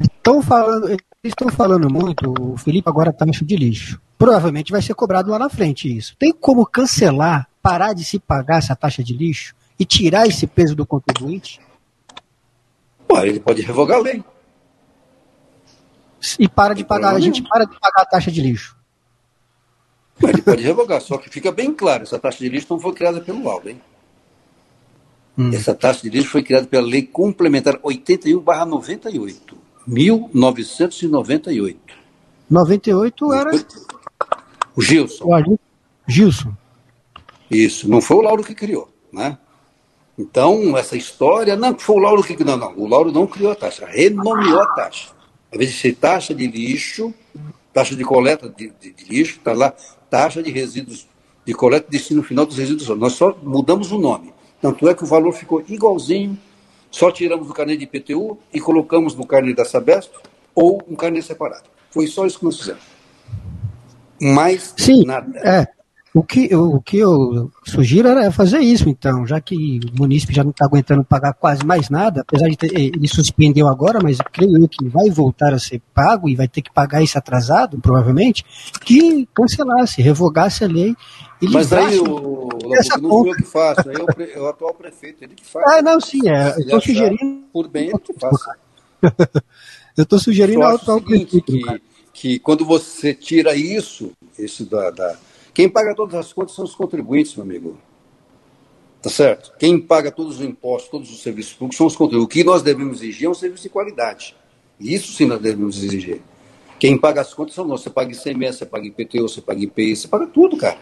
[0.00, 4.00] estão falando, eles estão falando muito, o Felipe agora está taxa de lixo.
[4.18, 6.14] Provavelmente vai ser cobrado lá na frente isso.
[6.18, 10.74] Tem como cancelar, parar de se pagar essa taxa de lixo e tirar esse peso
[10.74, 11.60] do contribuinte?
[13.06, 14.24] Pô, ele pode revogar a lei.
[16.38, 18.79] E para de pagar, a gente para de pagar a taxa de lixo.
[20.20, 22.92] Mas ele pode revogar, só que fica bem claro, essa taxa de lixo não foi
[22.92, 23.80] criada pelo Aldo, hein?
[25.38, 25.50] Hum.
[25.54, 29.54] Essa taxa de lixo foi criada pela Lei Complementar 81-98,
[29.86, 31.94] 1998.
[32.50, 33.50] 98 era...
[34.76, 35.24] O Gilson.
[35.24, 35.58] O
[36.06, 36.54] Gilson.
[37.50, 39.38] Isso, não foi o Lauro que criou, né?
[40.18, 43.52] Então, essa história, não, foi o Lauro que criou, não, não, o Lauro não criou
[43.52, 45.08] a taxa, renomeou a taxa.
[45.50, 47.12] De ser taxa de lixo,
[47.72, 49.74] taxa de coleta de, de, de lixo, está lá,
[50.10, 51.06] taxa de resíduos,
[51.46, 54.34] de coleta e destino final dos resíduos Nós só mudamos o nome.
[54.60, 56.38] Tanto é que o valor ficou igualzinho,
[56.90, 60.12] só tiramos do carnê de IPTU e colocamos no carnê da Sabesp
[60.54, 61.64] ou um carnê separado.
[61.90, 62.82] Foi só isso que nós fizemos.
[64.20, 65.38] Mais Sim, nada.
[65.38, 65.79] É.
[66.12, 70.42] O que, o que eu sugiro era fazer isso, então, já que o munícipe já
[70.42, 74.60] não está aguentando pagar quase mais nada, apesar de ter, ele suspendeu agora, mas creio
[74.60, 78.44] eu que vai voltar a ser pago e vai ter que pagar isso atrasado, provavelmente,
[78.80, 80.96] que cancelasse, revogasse a lei
[81.40, 84.74] e Mas aí o, essa não sou eu que faço, aí é o, o, atual
[84.74, 85.64] prefeito, ele que faz.
[85.72, 87.44] Ah, não, sim, é, eu estou sugerindo.
[87.52, 88.56] Por bem, ele que faça.
[89.96, 91.40] eu estou sugerindo ao atual prefeito.
[91.40, 91.82] Que,
[92.12, 95.16] que quando você tira isso, isso da, da
[95.52, 97.78] quem paga todas as contas são os contribuintes, meu amigo.
[99.02, 99.52] Tá certo?
[99.58, 102.26] Quem paga todos os impostos, todos os serviços públicos são os contribuintes.
[102.26, 104.36] O que nós devemos exigir é um serviço de qualidade.
[104.78, 106.20] Isso sim nós devemos exigir.
[106.78, 107.80] Quem paga as contas são nós.
[107.80, 110.78] Você paga ICMS, você paga IPTU, você paga IPI, você paga tudo, cara.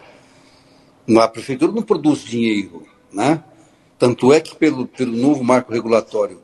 [1.17, 3.43] A prefeitura não produz dinheiro, né?
[3.97, 6.39] Tanto é que pelo, pelo novo marco regulatório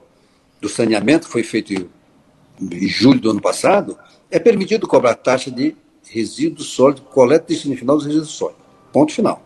[0.59, 3.97] do saneamento, foi feito em julho do ano passado,
[4.31, 5.75] é permitido cobrar taxa de
[6.09, 8.61] resíduo sólido, coleta destino final dos resíduos sólidos.
[8.91, 9.41] Ponto final.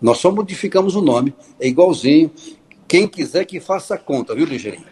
[0.00, 2.30] Nós só modificamos o nome, é igualzinho.
[2.86, 4.86] Quem quiser que faça a conta, viu, Ligeirinho?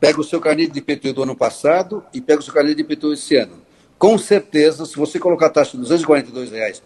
[0.00, 2.82] Pega o seu carnê de IPTU do ano passado e pega o seu carnê de
[2.82, 3.60] IPTU esse ano.
[3.98, 6.82] Com certeza, se você colocar a taxa de 242 reais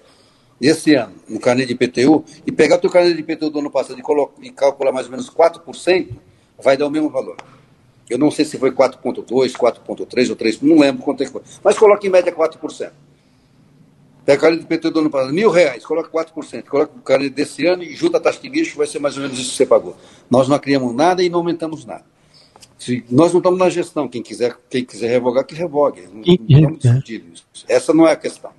[0.61, 3.71] esse ano no carnê de IPTU e pegar o teu carnê de IPTU do ano
[3.71, 6.09] passado e, colocar, e calcular mais ou menos 4%,
[6.63, 7.37] vai dar o mesmo valor.
[8.09, 11.43] Eu não sei se foi 4,2, 4,3 ou 3, não lembro quanto é que foi.
[11.63, 12.93] Mas coloque em média 4%.
[14.25, 16.65] Pega o carnê de IPTU do ano passado, mil reais, coloca 4%.
[16.65, 19.23] Coloca o carnê desse ano e junta a taxa de lixo, vai ser mais ou
[19.23, 19.97] menos isso que você pagou.
[20.31, 22.05] Nós não criamos nada e não aumentamos nada.
[22.79, 26.03] Se nós não estamos na gestão, quem quiser, quem quiser revogar, que revogue.
[26.03, 26.23] Não,
[26.61, 27.45] não estamos isso.
[27.69, 28.51] Essa não é a questão.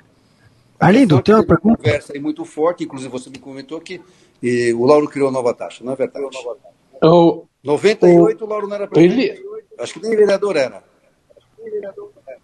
[0.80, 1.78] Arlindo, tem uma pergunta.
[1.78, 4.02] conversa aí muito forte, inclusive você me comentou que
[4.42, 6.26] e, o Lauro criou a nova taxa, não é verdade?
[7.02, 9.42] O, 98 o, o Lauro não era prefeito.
[9.80, 10.84] Acho que nem vereador era.
[11.58, 12.40] Nem vereador era.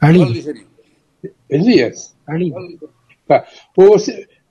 [0.00, 0.66] Arlindo.
[1.48, 2.16] Elias.
[2.26, 2.90] Arlindo.
[3.26, 3.46] Tá.
[3.76, 3.96] O,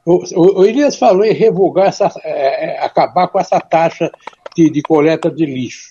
[0.05, 4.11] o, o, Elias falou em revogar essa, é, é, acabar com essa taxa
[4.55, 5.89] de, de coleta de lixo.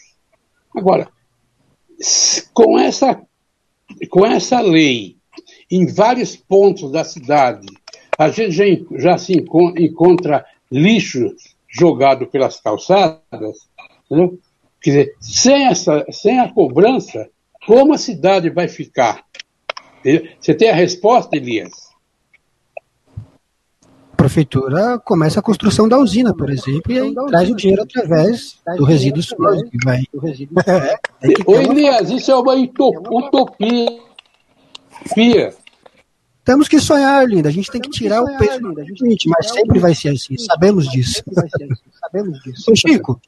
[0.74, 1.08] Agora,
[2.52, 3.20] com essa
[4.10, 5.16] com essa lei,
[5.70, 7.66] em vários pontos da cidade,
[8.18, 8.64] a gente já,
[8.98, 11.34] já se encontra lixo
[11.68, 13.68] jogado pelas calçadas,
[14.04, 14.38] entendeu?
[14.80, 17.28] Quer dizer, sem, essa, sem a cobrança,
[17.66, 19.24] como a cidade vai ficar?
[20.40, 21.72] Você tem a resposta, Elias?
[24.12, 28.58] A prefeitura começa a construção da usina, por exemplo, e aí traz o dinheiro através
[28.76, 30.02] do resíduo sólido que vai.
[30.66, 30.98] É,
[31.46, 33.86] Ô, Elias, isso é uma utopia.
[36.44, 37.48] Temos que sonhar, linda.
[37.48, 40.36] A gente tem que tirar o peso da gente, mas sempre vai ser assim.
[40.38, 41.22] Sabemos disso.
[42.00, 42.70] Sabemos disso.
[42.70, 43.20] Ô, Chico,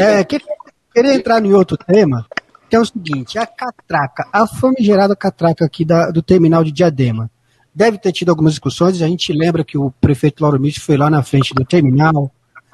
[0.00, 2.26] é, queria entrar em outro tema,
[2.72, 7.30] que é o seguinte: a catraca, a famigerada catraca aqui da, do terminal de Diadema.
[7.74, 9.02] Deve ter tido algumas discussões.
[9.02, 12.32] A gente lembra que o prefeito Lauro Mitch foi lá na frente do terminal,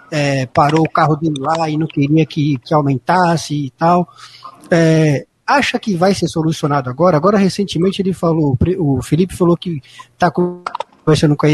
[0.09, 4.09] é, parou o carro dele lá e não queria que, que aumentasse e tal.
[4.71, 7.17] É, acha que vai ser solucionado agora?
[7.17, 9.83] Agora, recentemente, ele falou, o Felipe falou que
[10.13, 11.49] está conversando com a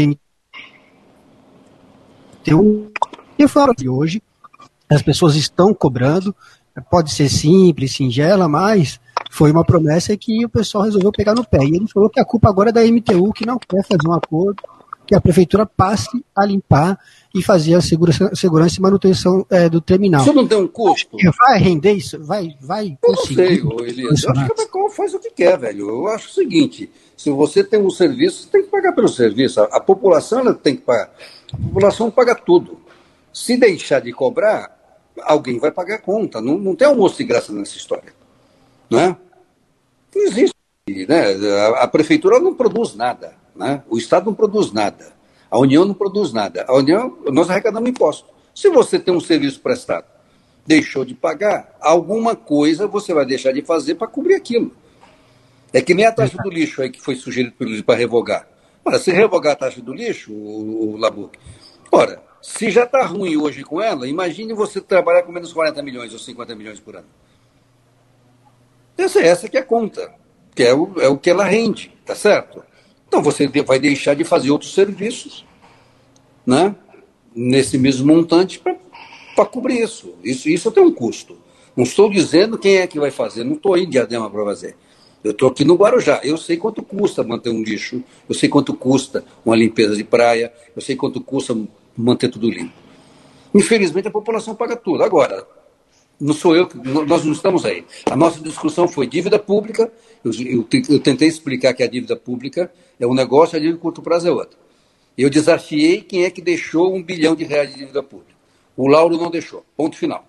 [2.45, 2.91] MTU.
[3.39, 4.21] E falo que hoje
[4.87, 6.35] as pessoas estão cobrando,
[6.89, 8.99] pode ser simples, singela, mas
[9.31, 11.59] foi uma promessa que o pessoal resolveu pegar no pé.
[11.63, 14.13] E ele falou que a culpa agora é da MTU, que não quer fazer um
[14.13, 14.61] acordo
[15.05, 16.99] que a prefeitura passe a limpar
[17.33, 20.21] e fazer a segurança, segurança e manutenção é, do terminal.
[20.21, 21.17] Isso não tem um custo?
[21.37, 22.21] Vai render isso?
[22.23, 23.63] Vai, vai eu conseguir?
[23.63, 24.23] Não sei, Elias.
[24.23, 25.89] Eu acho que a faz o que quer, velho.
[25.89, 29.61] Eu acho o seguinte, se você tem um serviço, você tem que pagar pelo serviço.
[29.61, 31.13] A, a população tem que pagar.
[31.53, 32.79] A população paga tudo.
[33.31, 34.74] Se deixar de cobrar,
[35.21, 36.41] alguém vai pagar a conta.
[36.41, 38.13] Não, não tem almoço de graça nessa história.
[38.89, 39.17] Não é?
[40.15, 40.53] Não existe.
[40.87, 41.33] Né?
[41.75, 43.35] A, a prefeitura não produz nada.
[43.55, 43.83] Né?
[43.89, 45.13] O Estado não produz nada.
[45.49, 46.65] A União não produz nada.
[46.67, 48.29] A União, nós arrecadamos impostos.
[48.53, 50.05] Se você tem um serviço prestado,
[50.65, 54.71] deixou de pagar, alguma coisa você vai deixar de fazer para cobrir aquilo.
[55.73, 58.47] É que nem a taxa do lixo aí que foi sugerido pelo para revogar.
[58.83, 61.37] Ora, se revogar a taxa do lixo, o, o Labuc,
[61.91, 66.13] ora, se já está ruim hoje com ela, imagine você trabalhar com menos 40 milhões
[66.13, 67.07] ou 50 milhões por ano.
[68.95, 70.13] Essa, essa que é a conta,
[70.53, 72.63] que é o, é o que ela rende, tá certo?
[73.07, 75.43] Então você vai deixar de fazer outros serviços,
[76.45, 76.75] né?
[77.35, 80.13] Nesse mesmo montante para cobrir isso.
[80.23, 80.47] isso.
[80.47, 81.35] Isso tem um custo.
[81.75, 84.77] Não estou dizendo quem é que vai fazer, não estou em Diadema para fazer.
[85.23, 86.21] Eu estou aqui no Guarujá.
[86.23, 90.53] Eu sei quanto custa manter um lixo, eu sei quanto custa uma limpeza de praia,
[90.75, 91.57] eu sei quanto custa
[91.95, 92.73] manter tudo limpo.
[93.53, 95.03] Infelizmente a população paga tudo.
[95.03, 95.47] Agora,
[96.19, 96.69] não sou eu,
[97.07, 97.85] nós não estamos aí.
[98.09, 99.91] A nossa discussão foi dívida pública.
[100.23, 103.81] Eu, eu, eu tentei explicar que a dívida pública é um negócio, a dívida de
[103.81, 104.57] curto prazo é outro.
[105.17, 108.35] Eu desafiei quem é que deixou um bilhão de reais de dívida pública.
[108.75, 109.65] O Lauro não deixou.
[109.75, 110.25] Ponto final.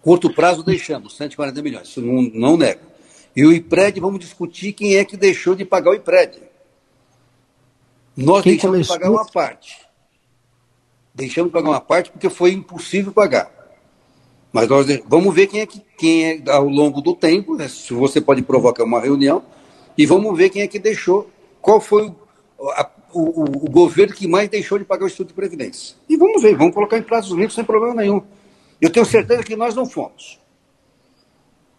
[0.00, 1.88] Curto prazo deixamos, 140 milhões.
[1.88, 2.82] Isso não, não nego.
[3.34, 6.42] E o IPRED, vamos discutir quem é que deixou de pagar o IPRED.
[8.16, 8.96] Nós quem deixamos começou?
[8.96, 9.83] de pagar uma parte.
[11.14, 13.50] Deixamos de pagar uma parte porque foi impossível pagar.
[14.52, 17.92] Mas nós vamos ver quem é que quem é ao longo do tempo, né, se
[17.92, 19.42] você pode provocar uma reunião,
[19.96, 22.12] e vamos ver quem é que deixou, qual foi
[22.58, 25.96] o, a, o, o, governo que mais deixou de pagar o Instituto de Previdência.
[26.08, 28.22] E vamos ver, vamos colocar em prazos limpos sem problema nenhum.
[28.80, 30.40] Eu tenho certeza que nós não fomos.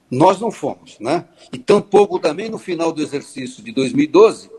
[0.09, 1.25] Nós não fomos, né?
[1.51, 4.49] E tampouco também no final do exercício de 2012,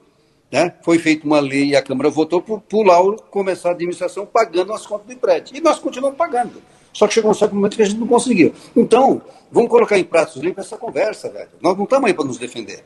[0.50, 4.26] né, foi feita uma lei e a Câmara votou para o Lauro começar a administração
[4.26, 5.52] pagando as contas do IPRED.
[5.54, 6.62] E nós continuamos pagando.
[6.92, 8.54] Só que chegou um certo momento que a gente não conseguiu.
[8.74, 9.20] Então,
[9.50, 11.50] vamos colocar em pratos limpos essa conversa, velho.
[11.60, 12.84] Nós não estamos aí para nos defender.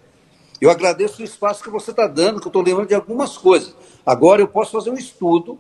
[0.61, 3.75] Eu agradeço o espaço que você está dando, que eu estou lembrando de algumas coisas.
[4.05, 5.59] Agora eu posso fazer um estudo,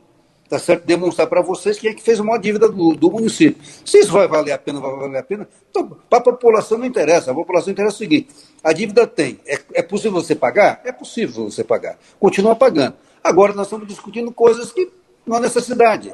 [0.50, 0.84] tá certo?
[0.84, 3.62] Demonstrar para vocês quem é que fez a maior dívida do, do, município.
[3.84, 5.48] Se isso vai valer a pena, vai valer a pena.
[5.70, 7.30] Então, para a população não interessa.
[7.30, 9.38] A população interessa o seguinte: a dívida tem.
[9.46, 10.80] É, é possível você pagar?
[10.84, 11.96] É possível você pagar.
[12.18, 12.96] Continua pagando.
[13.22, 14.90] Agora nós estamos discutindo coisas que
[15.24, 16.12] não há necessidade.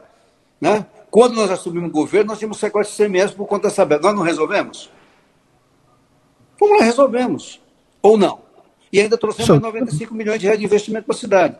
[0.61, 0.85] Né?
[1.11, 4.23] Quando nós assumimos o governo, nós tínhamos sequestro de CMS por conta dessa Nós não
[4.23, 4.91] resolvemos?
[6.61, 7.59] Vamos lá, resolvemos.
[8.03, 8.41] Ou não?
[8.93, 11.57] E ainda trouxemos 95 milhões de reais de investimento para a cidade.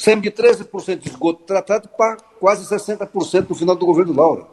[0.00, 4.46] Saímos de 13% de esgoto tratado para quase 60% no final do governo Laura.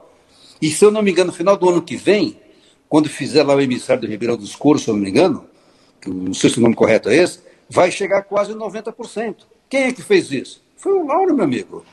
[0.62, 2.38] E se eu não me engano, no final do ano que vem,
[2.90, 5.46] quando fizer lá o emissário do Ribeirão dos Couros, se eu não me engano,
[6.06, 7.40] não sei se o nome correto é esse,
[7.70, 9.36] vai chegar a quase 90%.
[9.70, 10.62] Quem é que fez isso?
[10.76, 11.86] Foi o Lauro, meu amigo.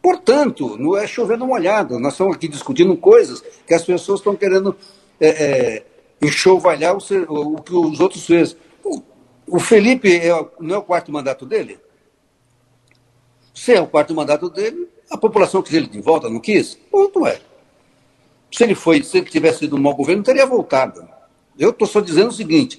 [0.00, 1.98] Portanto, não é chover numa olhada.
[1.98, 4.76] Nós estamos aqui discutindo coisas que as pessoas estão querendo
[5.18, 5.86] é, é,
[6.22, 8.56] enxovalhar o, o, que os outros fez.
[8.84, 9.02] O,
[9.48, 10.30] o Felipe é,
[10.60, 11.80] não é o quarto mandato dele?
[13.54, 16.74] Se é o quarto mandato dele, a população quis ele de volta, não quis?
[16.90, 17.40] Ponto é.
[18.50, 21.06] Se ele foi, se ele tivesse sido um mau governo, teria voltado.
[21.58, 22.78] Eu estou só dizendo o seguinte: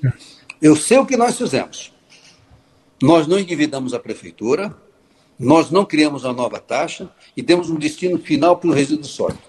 [0.62, 1.92] eu sei o que nós fizemos.
[3.02, 4.76] Nós não endividamos a prefeitura,
[5.38, 9.42] nós não criamos uma nova taxa e demos um destino final para o resíduo sólido.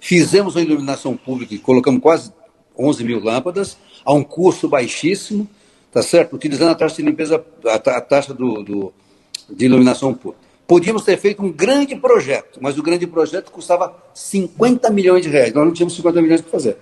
[0.00, 2.32] Fizemos uma iluminação pública e colocamos quase
[2.78, 5.48] 11 mil lâmpadas a um custo baixíssimo,
[5.90, 6.36] tá certo?
[6.36, 8.92] Utilizando a taxa de limpeza, a, taxa do, do,
[9.50, 10.51] de iluminação pública.
[10.72, 15.52] Podíamos ter feito um grande projeto, mas o grande projeto custava 50 milhões de reais.
[15.52, 16.78] Nós não tínhamos 50 milhões para fazer.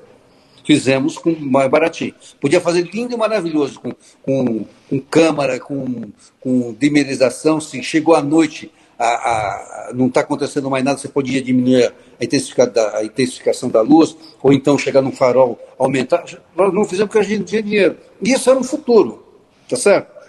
[0.64, 2.14] Fizemos com mais baratinho.
[2.40, 6.04] Podia fazer lindo e maravilhoso, com, com, com câmara, com,
[6.40, 7.60] com dimerização.
[7.60, 12.24] Se chegou à noite, a, a, não está acontecendo mais nada, você podia diminuir a,
[12.24, 16.24] intensificação da, a intensificação da luz, ou então chegar num farol, aumentar.
[16.54, 17.96] Nós não fizemos porque a gente tinha dinheiro.
[18.22, 19.26] E isso era um futuro,
[19.68, 20.20] tá certo?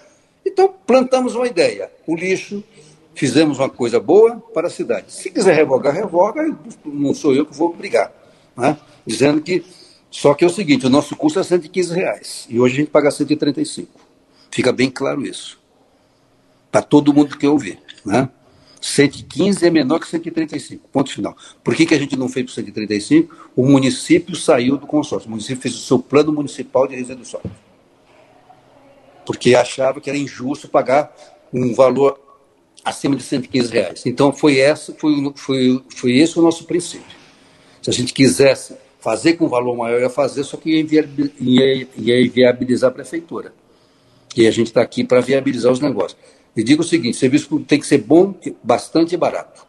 [0.43, 1.91] Então, plantamos uma ideia.
[2.07, 2.63] O lixo,
[3.13, 5.11] fizemos uma coisa boa para a cidade.
[5.11, 6.55] Se quiser revogar, revoga,
[6.85, 8.11] não sou eu que vou brigar.
[8.55, 8.77] Né?
[9.05, 9.63] Dizendo que
[10.09, 12.91] só que é o seguinte, o nosso custo é 115 reais e hoje a gente
[12.91, 13.89] paga 135.
[14.51, 15.57] Fica bem claro isso.
[16.69, 17.79] Para todo mundo que ouvir.
[18.05, 18.27] Né?
[18.81, 21.37] 115 é menor que 135, ponto final.
[21.63, 23.51] Por que, que a gente não fez para 135?
[23.55, 25.27] O município saiu do consórcio.
[25.27, 27.35] O município fez o seu plano municipal de sólidos.
[29.25, 31.15] Porque achava que era injusto pagar
[31.53, 32.19] um valor
[32.83, 34.05] acima de 115 reais.
[34.05, 37.17] Então foi, essa, foi, foi, foi esse o nosso princípio.
[37.81, 41.09] Se a gente quisesse fazer com valor maior, ia fazer, só que ia,
[41.39, 43.53] ia, ia viabilizar a prefeitura.
[44.35, 46.19] E a gente está aqui para viabilizar os negócios.
[46.55, 49.65] E digo o seguinte: serviço público tem que ser bom, bastante barato.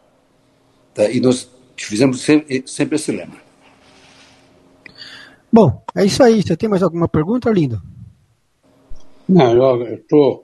[0.94, 1.10] Tá?
[1.10, 3.36] E nós fizemos sempre, sempre esse lema.
[5.52, 6.42] Bom, é isso aí.
[6.42, 7.80] Você tem mais alguma pergunta, Lindo?
[9.28, 10.42] Não, eu estou.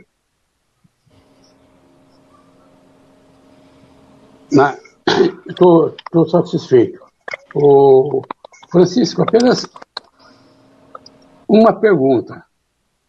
[4.51, 5.95] Estou
[6.29, 7.01] satisfeito.
[7.55, 8.23] O
[8.71, 9.67] Francisco, apenas
[11.49, 12.45] uma pergunta,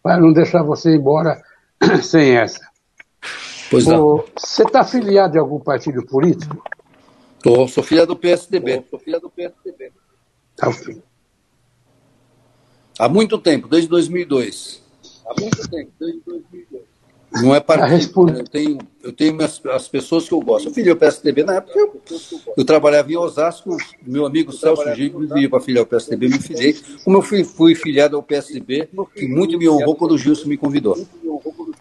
[0.01, 1.41] para não deixar você embora
[2.01, 2.67] sem essa.
[3.69, 4.23] Pois não.
[4.35, 6.63] Você está afiliado em algum partido político?
[7.43, 8.81] Tô, sou filha do PSDB.
[8.81, 9.91] Tô, sou filha do PSDB.
[10.55, 10.69] Tá.
[12.97, 14.83] Há muito tempo, desde 2002.
[15.25, 16.88] Há muito tempo, desde 2002.
[17.31, 18.25] Não é partido.
[18.25, 18.39] Né?
[18.39, 20.69] Eu tenho, eu tenho as, as pessoas que eu gosto.
[20.69, 21.77] Eu filiei o PSDB na época.
[21.77, 22.01] Eu,
[22.57, 23.77] eu trabalhava em Osasco.
[24.05, 26.77] Meu amigo Celso Gigo me veio para filiar o PSDB, me filiei.
[27.03, 30.57] Como eu fui, fui filiado ao PSDB, que muito me honrou quando o Gilson me
[30.57, 30.97] convidou.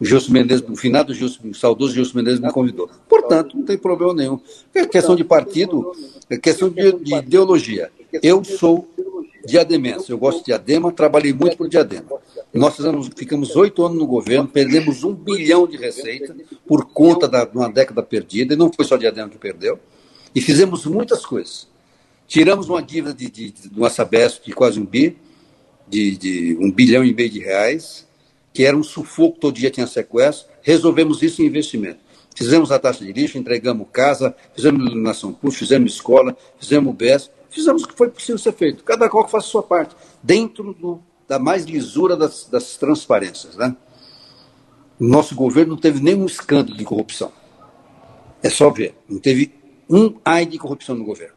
[0.01, 2.89] O Gilson Mendes, o finado Gilson, o saudoso Gilson Mendes me convidou.
[3.09, 4.39] Portanto, não tem problema nenhum.
[4.75, 5.93] É questão de partido,
[6.31, 7.91] é questão de, de ideologia.
[8.23, 8.89] Eu sou
[9.49, 10.11] diademense.
[10.11, 12.07] Eu gosto de diadema, trabalhei muito por diadema.
[12.53, 16.37] Nós fizemos, ficamos oito anos no governo, perdemos um bilhão de receita
[16.67, 19.79] por conta de uma década perdida, e não foi só diadema que perdeu.
[20.35, 21.67] E fizemos muitas coisas.
[22.27, 25.17] Tiramos uma dívida de, de, de, uma Sabesp de quase um bi,
[25.89, 28.07] de, de um bilhão e meio de reais,
[28.53, 30.49] que era um sufoco, todo dia tinha sequestro.
[30.63, 32.01] Resolvemos isso em investimento.
[32.35, 37.83] Fizemos a taxa de lixo, entregamos casa, fizemos iluminação pública, fizemos escola, fizemos BES, fizemos
[37.83, 38.85] o que foi possível ser feito.
[38.85, 43.57] Cada qual que faça a sua parte, dentro do, da mais lisura das, das transparências.
[43.57, 43.77] Né?
[44.99, 47.33] Nosso governo não teve nenhum escândalo de corrupção.
[48.43, 48.95] É só ver.
[49.09, 49.53] Não teve
[49.89, 51.37] um ai de corrupção no governo.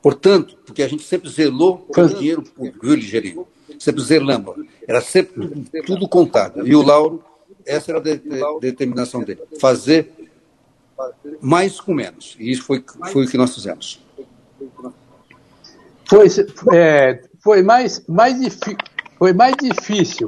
[0.00, 3.46] Portanto, porque a gente sempre zelou pelo dinheiro público, viu, Ligeirinho?
[3.78, 4.56] Sempre zelamos.
[4.86, 6.66] Era sempre tudo, tudo contado.
[6.66, 7.22] E o Lauro,
[7.66, 9.42] essa era a de, de, determinação dele.
[9.60, 10.12] Fazer
[11.40, 12.36] mais com menos.
[12.38, 12.82] E isso foi,
[13.12, 14.00] foi o que nós fizemos.
[16.08, 16.26] Foi,
[16.72, 18.58] é, foi mais, mais,
[19.18, 20.26] foi mais difícil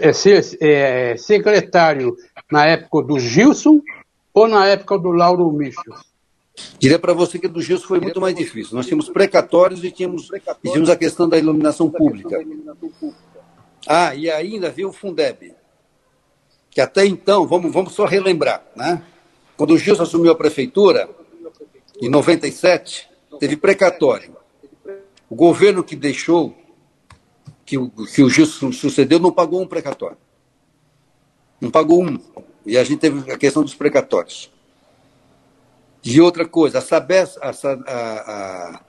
[0.00, 2.16] é, ser é, secretário
[2.50, 3.80] na época do Gilson
[4.32, 5.94] ou na época do Lauro Michel?
[6.78, 8.74] Diria para você que do Gilson foi muito mais difícil.
[8.74, 12.42] Nós tínhamos precatórios e tínhamos, e tínhamos a questão da iluminação pública.
[13.86, 15.54] Ah, e ainda viu o Fundeb,
[16.70, 19.02] que até então, vamos, vamos só relembrar, né?
[19.56, 21.08] Quando o Gilson assumiu a prefeitura,
[22.00, 23.08] em 97,
[23.38, 24.41] teve precatório.
[25.32, 26.54] O governo que deixou,
[27.64, 30.18] que o, que o Gilson sucedeu, não pagou um precatório.
[31.58, 32.20] Não pagou um.
[32.66, 34.52] E a gente teve a questão dos precatórios.
[36.04, 37.50] E outra coisa, a Sabesp, a,
[37.88, 38.80] a,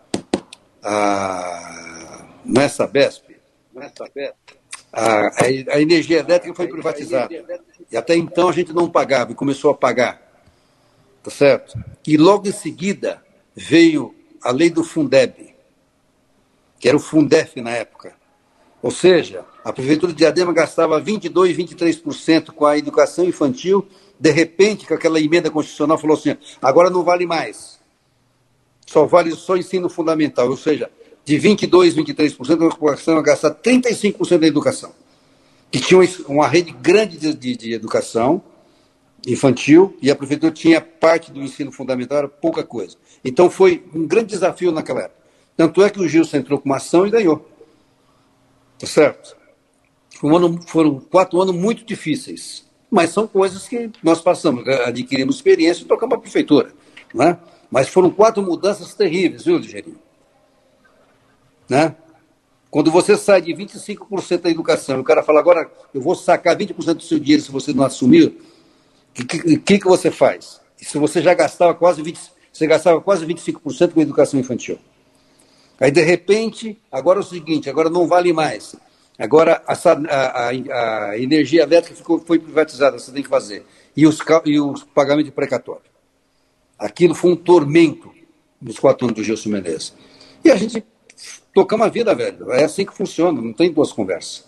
[0.83, 3.23] a, não é Sabesp,
[3.73, 4.35] não é Sabesp
[4.91, 5.43] a,
[5.75, 7.33] a, energia elétrica foi privatizada.
[7.89, 10.21] E até então a gente não pagava e começou a pagar.
[11.23, 11.81] Tá certo?
[12.05, 13.23] E logo em seguida
[13.55, 15.53] veio a lei do Fundeb,
[16.84, 18.13] que era o Fundef na época.
[18.81, 23.88] Ou seja, a Prefeitura de Diadema gastava 22%, 23% com a educação infantil,
[24.19, 27.79] de repente, com aquela emenda constitucional, falou assim: agora não vale mais.
[28.86, 30.49] Só vale só ensino fundamental.
[30.49, 30.91] Ou seja,
[31.23, 34.91] de 22%, 23%, nós começamos a gastar 35% da educação.
[35.71, 38.43] Que tinha uma rede grande de, de, de educação
[39.25, 42.97] infantil e a prefeitura tinha parte do ensino fundamental, era pouca coisa.
[43.23, 45.22] Então foi um grande desafio naquela época.
[45.56, 47.47] Tanto é que o Gilson entrou com uma ação e ganhou.
[48.80, 49.36] Tá certo?
[50.24, 52.66] Um ano, foram quatro anos muito difíceis.
[52.89, 56.72] Mas são coisas que nós passamos, adquirimos experiência e tocamos a prefeitura.
[57.14, 57.38] Né?
[57.70, 59.99] Mas foram quatro mudanças terríveis, viu, Ligeirinho?
[61.68, 61.95] Né?
[62.70, 66.93] Quando você sai de 25% da educação, o cara fala, agora eu vou sacar 20%
[66.95, 70.60] do seu dinheiro se você não assumir, o que, que, que, você faz?
[70.76, 74.80] Se você já gastava quase 20%, você gastava quase 25% com educação infantil.
[75.84, 78.73] Aí, de repente, agora é o seguinte, agora não vale mais.
[79.19, 80.47] Agora a, a,
[81.09, 83.65] a, energia elétrica ficou, foi privatizada, você tem que fazer.
[83.93, 85.81] E os, e os pagamentos de precatório.
[86.79, 88.09] Aquilo foi um tormento
[88.61, 89.93] nos quatro anos do Gilson Menezes.
[90.41, 90.86] E a gente
[91.53, 92.49] tocamos a vida, velho.
[92.53, 94.45] É assim que funciona, não tem duas conversas.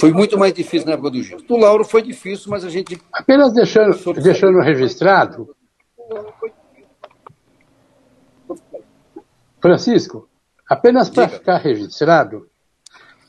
[0.00, 1.46] Foi muito mais difícil na época do Gilson.
[1.46, 3.00] Do Lauro foi difícil, mas a gente.
[3.12, 5.55] Apenas deixando, deixando registrado
[9.66, 10.28] Francisco,
[10.68, 12.46] apenas para ficar registrado,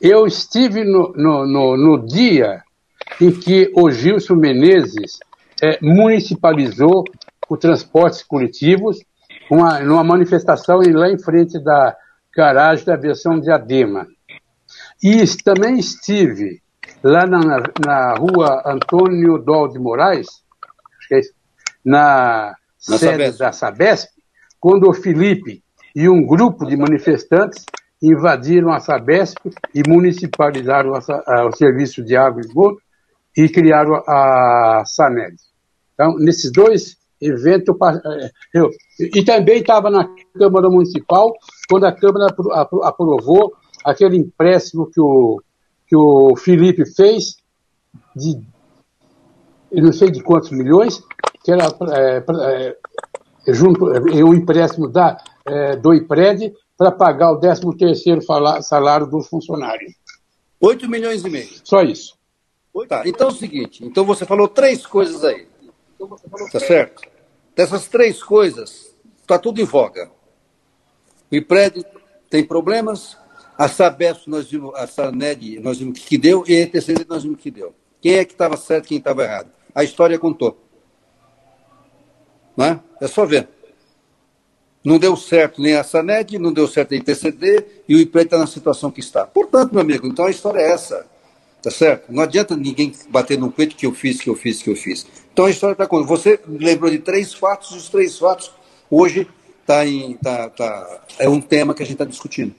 [0.00, 2.62] eu estive no, no, no, no, dia
[3.20, 5.18] em que o Gilson Menezes
[5.60, 7.02] é, municipalizou
[7.48, 9.00] o transportes coletivos
[9.50, 11.96] uma, numa manifestação lá em frente da
[12.36, 14.06] garagem da aviação de Adema.
[15.02, 16.62] E também estive
[17.02, 17.40] lá na,
[17.84, 20.28] na rua Antônio Dol de Moraes,
[21.10, 21.20] é
[21.84, 22.54] na,
[22.88, 23.38] na sede Sabesp.
[23.40, 24.10] da Sabesp,
[24.60, 25.64] quando o Felipe
[25.98, 27.64] e um grupo de manifestantes
[28.00, 29.36] invadiram a Sabesp
[29.74, 32.80] e municipalizaram a, a, o serviço de água e esgoto
[33.36, 35.34] e criaram a SANED.
[35.94, 37.74] Então, nesses dois eventos,
[38.54, 38.70] eu,
[39.12, 41.34] e também estava na Câmara Municipal,
[41.68, 42.28] quando a Câmara
[42.84, 45.42] aprovou aquele empréstimo que o,
[45.88, 47.38] que o Felipe fez,
[48.14, 48.40] de
[49.72, 51.02] eu não sei de quantos milhões,
[51.42, 52.24] que era é,
[53.48, 55.18] é, junto, é, um empréstimo da,
[55.48, 58.20] é, do IPRED para pagar o 13 terceiro
[58.62, 59.94] salário dos funcionários.
[60.60, 61.48] 8 milhões e meio.
[61.64, 62.16] Só isso.
[62.88, 65.48] Tá, então é o seguinte, então você falou três coisas aí.
[66.52, 67.02] Tá certo?
[67.56, 70.08] Dessas três coisas, está tudo em voga.
[71.30, 71.84] O IPRED
[72.30, 73.16] tem problemas,
[73.56, 77.40] a Sabesp nós vimos, a Saned nós vimos que deu, e a ETC nós vimos
[77.40, 77.74] que deu.
[78.00, 79.50] Quem é que estava certo e quem estava errado?
[79.74, 80.56] A história contou.
[82.56, 82.80] Não é?
[83.00, 83.48] é só ver.
[84.84, 88.38] Não deu certo nem a SANED, não deu certo a ITCD e o IPRED está
[88.38, 89.26] na situação que está.
[89.26, 91.06] Portanto, meu amigo, então a história é essa.
[91.62, 92.12] Tá certo?
[92.12, 95.06] Não adianta ninguém bater no peito que eu fiz, que eu fiz, que eu fiz.
[95.32, 96.04] Então a história está com.
[96.04, 98.52] Você lembrou de três fatos, os três fatos
[98.88, 99.26] hoje
[99.66, 102.54] tá em, tá, tá, é um tema que a gente está discutindo.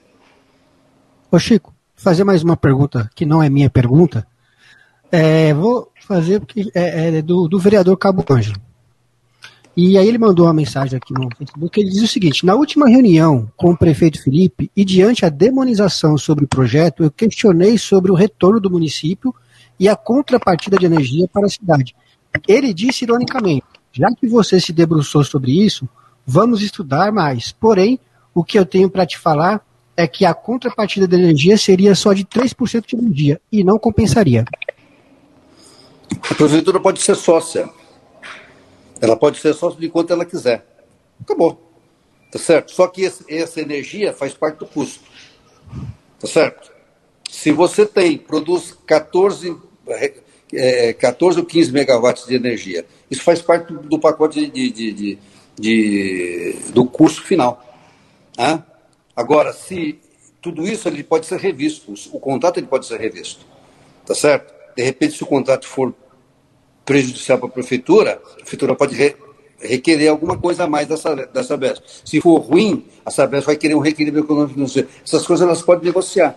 [1.32, 4.26] Ô Chico, fazer mais uma pergunta que não é minha pergunta.
[5.10, 8.60] É, vou fazer porque é, é do, do vereador Cabo Ângelo.
[9.76, 12.88] E aí ele mandou uma mensagem aqui no Facebook, ele diz o seguinte, na última
[12.88, 18.10] reunião com o prefeito Felipe e diante a demonização sobre o projeto, eu questionei sobre
[18.10, 19.34] o retorno do município
[19.78, 21.94] e a contrapartida de energia para a cidade.
[22.48, 25.88] Ele disse ironicamente, já que você se debruçou sobre isso,
[26.26, 27.52] vamos estudar mais.
[27.52, 27.98] Porém,
[28.34, 29.64] o que eu tenho para te falar
[29.96, 34.44] é que a contrapartida de energia seria só de 3% de energia e não compensaria.
[36.28, 37.68] A prefeitura pode ser sócia
[39.00, 40.66] ela pode ser sócio de quanto ela quiser.
[41.20, 41.70] Acabou.
[42.30, 42.72] Tá certo?
[42.72, 45.02] Só que esse, essa energia faz parte do custo.
[46.18, 46.70] Tá certo?
[47.28, 49.56] Se você tem, produz 14,
[50.52, 55.18] é, 14 ou 15 megawatts de energia, isso faz parte do, pacote de, de, de,
[55.58, 57.64] de, do custo final.
[58.36, 58.62] Ah?
[59.16, 59.98] Agora, se
[60.40, 63.44] tudo isso ele pode ser revisto, o contrato ele pode ser revisto.
[64.06, 64.52] Tá certo?
[64.76, 65.94] De repente, se o contrato for
[66.90, 69.14] prejudicial para a prefeitura, a prefeitura pode re,
[69.60, 71.84] requerer alguma coisa a mais dessa, da Sabesp.
[72.04, 74.88] Se for ruim, a Sabesp vai querer um reequilíbrio econômico financeiro.
[75.06, 76.36] Essas coisas elas podem negociar.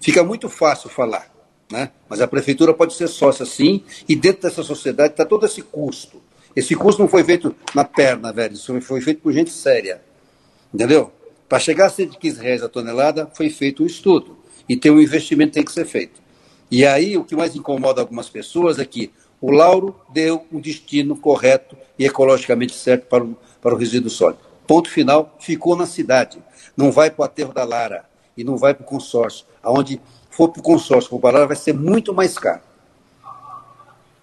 [0.00, 1.32] Fica muito fácil falar,
[1.70, 1.92] né?
[2.08, 6.20] mas a prefeitura pode ser sócia sim, e dentro dessa sociedade está todo esse custo.
[6.56, 10.02] Esse custo não foi feito na perna, velho, isso foi feito por gente séria.
[10.74, 11.12] Entendeu?
[11.48, 14.36] Para chegar a 115 reais a tonelada, foi feito um estudo.
[14.68, 16.20] E tem um investimento que tem que ser feito.
[16.68, 19.12] E aí, o que mais incomoda algumas pessoas é que
[19.44, 24.40] o Lauro deu um destino correto e ecologicamente certo para o, para o resíduo sólido.
[24.66, 26.42] Ponto final, ficou na cidade.
[26.74, 29.44] Não vai para o aterro da Lara e não vai para o consórcio.
[29.62, 32.62] Aonde for para o consórcio, para o Lara, vai ser muito mais caro.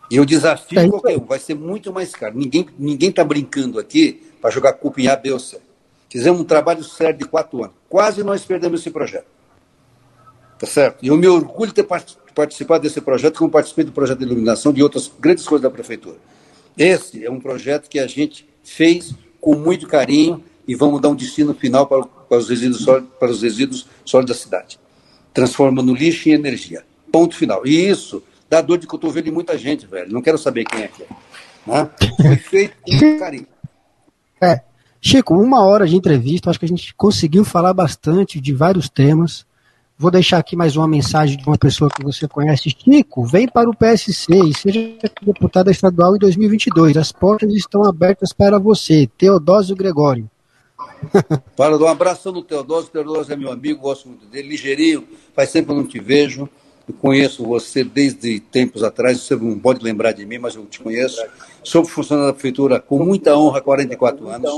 [0.09, 2.35] E eu desafio é qualquer um, vai ser muito mais caro.
[2.35, 5.61] Ninguém está ninguém tá brincando aqui para jogar culpa em A, B ou C.
[6.09, 7.75] Fizemos um trabalho sério de quatro anos.
[7.87, 9.27] Quase nós perdemos esse projeto.
[10.57, 11.05] Tá certo?
[11.05, 11.83] E eu me orgulho de ter
[12.33, 16.17] participado desse projeto, como participei do projeto de iluminação de outras grandes coisas da prefeitura.
[16.77, 21.15] Esse é um projeto que a gente fez com muito carinho e vamos dar um
[21.15, 24.79] destino final para, para os resíduos sólidos, para os resíduos sólidos da cidade,
[25.33, 26.83] transformando lixo em energia.
[27.11, 27.65] Ponto final.
[27.65, 30.11] E isso dá dor de cotovelo de muita gente, velho.
[30.11, 31.07] Não quero saber quem é que é.
[31.65, 31.89] Né?
[32.21, 33.47] Foi feito com carinho.
[34.41, 34.61] É.
[35.01, 39.45] Chico, uma hora de entrevista, acho que a gente conseguiu falar bastante de vários temas.
[40.01, 42.71] Vou deixar aqui mais uma mensagem de uma pessoa que você conhece.
[42.71, 46.97] Chico, vem para o PSC e seja deputada estadual em 2022.
[46.97, 49.07] As portas estão abertas para você.
[49.15, 50.27] Teodósio Gregório.
[51.55, 52.89] Para um abraço no Teodósio.
[52.89, 54.47] Teodósio é meu amigo, gosto muito dele.
[54.49, 56.49] Ligeirinho, faz tempo que eu não te vejo.
[56.87, 60.79] Eu conheço você desde tempos atrás, você não pode lembrar de mim, mas eu te
[60.79, 61.21] conheço.
[61.63, 64.51] Sou funcionário da prefeitura com muita honra há 44 anos.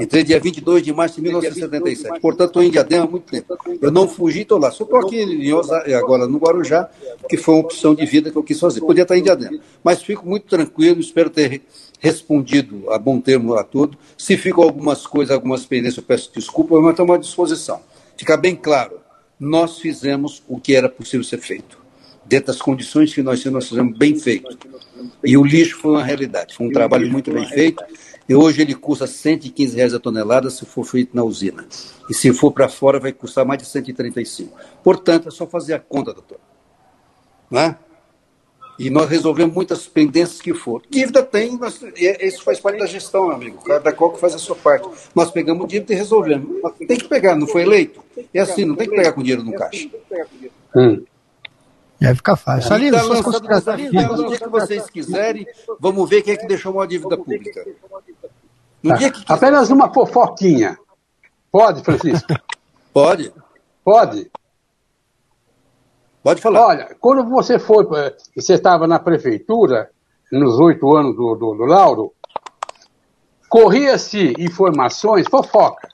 [0.00, 2.20] Entrei dia 22 de março de 1977.
[2.20, 3.58] Portanto, estou em Diadema há muito tempo.
[3.82, 4.70] Eu não fugi, estou lá.
[4.70, 6.88] Só estou aqui em Osa, agora no Guarujá,
[7.28, 8.80] que foi uma opção de vida que eu quis fazer.
[8.80, 9.58] Podia estar em Diadema.
[9.82, 11.62] Mas fico muito tranquilo, espero ter
[11.98, 13.98] respondido a bom termo a tudo.
[14.16, 17.80] Se ficou algumas coisas, algumas pendências, eu peço desculpa, mas estamos à disposição.
[18.16, 19.00] Fica bem claro,
[19.38, 21.78] nós fizemos o que era possível ser feito.
[22.26, 24.58] dentro das condições que nós, nós fizemos bem feito.
[25.24, 27.82] E o lixo foi uma realidade, foi um trabalho muito bem feito.
[28.28, 31.64] E hoje ele custa 115 reais a tonelada se for feito na usina.
[32.10, 34.54] E se for para fora, vai custar mais de 135.
[34.84, 36.38] Portanto, é só fazer a conta, doutor.
[37.50, 37.78] Não é?
[38.78, 40.84] E nós resolvemos muitas pendências que foram.
[40.88, 43.62] Dívida tem, nós, isso faz parte da gestão, meu amigo.
[43.64, 44.88] Cada qual que faz a sua parte.
[45.14, 46.62] Nós pegamos dívida e resolvemos.
[46.86, 48.00] Tem que pegar, não foi eleito?
[48.32, 49.88] É assim, não tem que pegar com dinheiro no caixa.
[50.76, 51.02] Hum.
[52.00, 52.68] Vai ficar fácil.
[52.68, 55.44] Salino, tá lançado, Salino, no dia que vocês quiserem,
[55.80, 57.66] vamos ver quem é que deixou uma dívida pública.
[58.80, 60.78] No dia que Apenas uma fofoquinha.
[61.50, 62.28] Pode, Francisco?
[62.92, 63.32] Pode.
[63.84, 64.30] Pode.
[66.28, 66.66] Pode falar.
[66.66, 69.88] Olha, quando você foi, eh, você estava na prefeitura,
[70.30, 72.12] nos oito anos do, do, do Lauro,
[73.48, 75.88] corria-se informações, fofoca,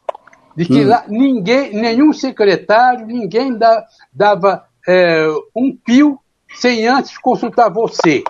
[0.56, 0.88] de que hum.
[0.88, 5.24] lá ninguém, nenhum secretário, ninguém da, dava é,
[5.54, 6.18] um pio
[6.56, 8.24] sem antes consultar você,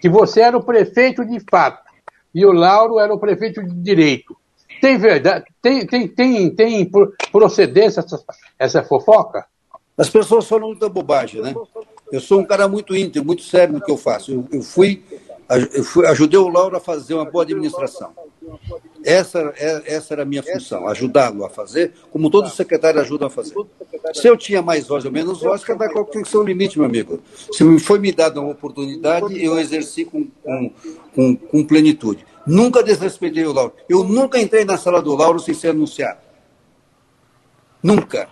[0.00, 1.84] que você era o prefeito de fato
[2.34, 4.34] e o Lauro era o prefeito de direito.
[4.80, 6.90] Tem verdade, tem, tem, tem, tem
[7.30, 8.24] procedência essa,
[8.58, 9.44] essa fofoca?
[9.96, 11.54] As pessoas falam muita bobagem, né?
[12.10, 14.32] Eu sou um cara muito íntegro, muito sério no que eu faço.
[14.32, 15.02] Eu, eu, fui,
[15.72, 18.12] eu fui, ajudei o Lauro a fazer uma boa administração.
[19.04, 23.28] Essa, é, essa era a minha função, ajudá-lo a fazer, como todos os secretários ajudam
[23.28, 23.54] a fazer.
[24.12, 27.20] Se eu tinha mais voz ou menos voz, cada qual tem seu limite, meu amigo.
[27.52, 30.26] Se foi me dada uma oportunidade, eu exerci com,
[31.14, 32.26] com, com plenitude.
[32.46, 33.72] Nunca desrespeitei o Lauro.
[33.88, 36.20] Eu nunca entrei na sala do Lauro sem ser anunciado.
[37.82, 38.28] Nunca.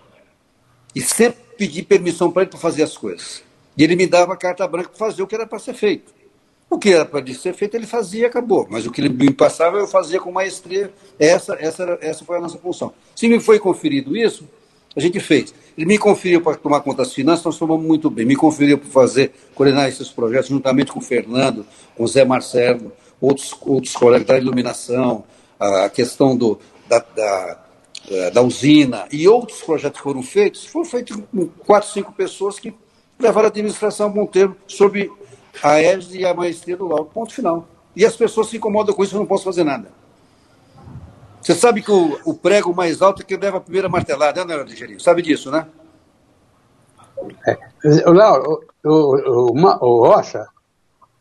[0.94, 3.40] E sempre pedi permissão para ele para fazer as coisas.
[3.76, 6.12] E ele me dava carta branca para fazer o que era para ser feito.
[6.68, 8.66] O que era para ser feito, ele fazia acabou.
[8.68, 10.92] Mas o que ele me passava, eu fazia com maestria.
[11.20, 12.92] Essa, essa, essa foi a nossa função.
[13.14, 14.48] Se me foi conferido isso,
[14.96, 15.54] a gente fez.
[15.78, 18.26] Ele me conferiu para tomar conta das finanças, nós tomamos muito bem.
[18.26, 21.64] Me conferiu para fazer, coordenar esses projetos, juntamente com o Fernando,
[21.96, 25.22] com o Zé Marcelo, outros, outros colegas da iluminação,
[25.60, 26.58] a questão do,
[26.88, 27.58] da, da
[28.32, 32.74] da usina e outros projetos que foram feitos, foram feitos com quatro, cinco pessoas que
[33.18, 35.10] levaram a administração a bom termo sob
[35.62, 37.04] a égide e a maestria do Lauro.
[37.06, 37.66] Ponto final.
[37.94, 39.90] E as pessoas se incomodam com isso, eu não posso fazer nada.
[41.40, 44.56] Você sabe que o, o prego mais alto é que leva a primeira martelada, né,
[44.62, 45.00] Ligeirinho?
[45.00, 45.66] Sabe disso, né?
[47.46, 47.58] É,
[48.08, 50.46] Lauro, o, o, o, Rocha,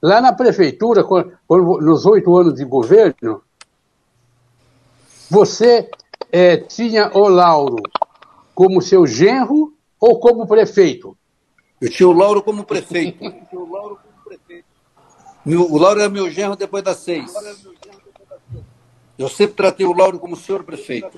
[0.01, 3.41] lá na prefeitura, quando, nos oito anos de governo,
[5.29, 5.89] você
[6.31, 7.83] é, tinha o Lauro
[8.55, 11.17] como seu genro ou como prefeito?
[11.79, 13.23] Eu tinha o Lauro como prefeito.
[15.45, 17.33] o Lauro era meu genro depois das seis.
[19.17, 21.17] Eu sempre tratei o Lauro como senhor prefeito.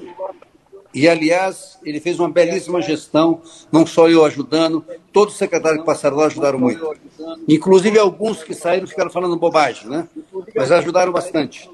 [0.93, 3.41] E, aliás, ele fez uma belíssima gestão,
[3.71, 6.95] não só eu ajudando, todos os secretários que passaram lá ajudaram muito.
[7.47, 10.07] Inclusive alguns que saíram ficaram falando bobagem, né?
[10.55, 11.67] Mas ajudaram bastante.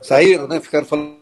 [0.00, 0.60] Saíram, né?
[0.60, 1.17] Ficaram falando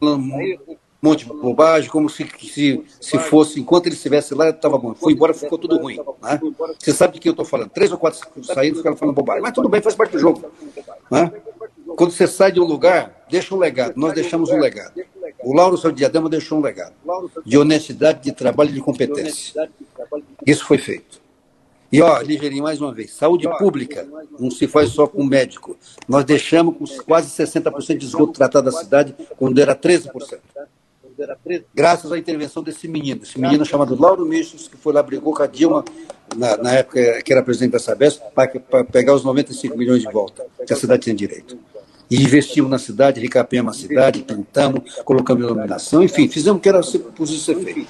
[0.00, 4.94] um monte de bobagem, como se, se, se fosse, enquanto ele estivesse lá, estava bom.
[4.94, 5.98] Foi embora, ficou tudo ruim.
[6.22, 6.40] Né?
[6.78, 7.70] Você sabe de que eu estou falando.
[7.70, 9.42] Três ou quatro saíram ficaram falando bobagem.
[9.42, 10.44] Mas tudo bem, faz parte do jogo.
[11.10, 11.32] Né?
[11.96, 13.94] Quando você sai de um lugar, deixa um legado.
[13.96, 15.00] Nós deixamos um legado.
[15.42, 16.94] O Lauro Seu Diadema deixou um legado
[17.44, 19.70] de honestidade, de trabalho e de competência.
[20.46, 21.25] Isso foi feito.
[21.90, 24.06] E, ó, Ligeirinho, mais uma vez, saúde pública
[24.38, 25.76] não se faz só com médico.
[26.08, 30.38] Nós deixamos com quase 60% de esgoto tratado da cidade, quando era 13%.
[31.74, 35.42] Graças à intervenção desse menino, esse menino chamado Lauro Michos, que foi lá, brigou com
[35.42, 35.82] a Dilma,
[36.36, 40.44] na, na época que era presidente da Sabesp, para pegar os 95 milhões de volta,
[40.66, 41.56] que a cidade tinha direito.
[42.10, 46.80] E investimos na cidade, recapemos a cidade, pintamos, colocamos iluminação, enfim, fizemos o que era
[46.80, 47.88] possível ser feito.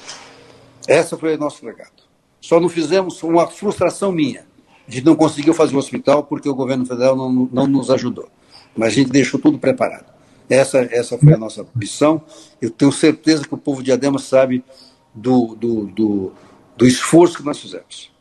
[0.86, 2.06] Essa foi o nosso legado.
[2.47, 4.47] Só não fizemos uma frustração minha
[4.86, 8.28] de não conseguir fazer o hospital porque o governo federal não, não nos ajudou.
[8.77, 10.06] Mas a gente deixou tudo preparado.
[10.48, 12.23] Essa, essa foi a nossa missão.
[12.62, 14.64] Eu tenho certeza que o povo de Adema sabe
[15.12, 16.32] do, do, do,
[16.77, 18.12] do esforço que nós fizemos.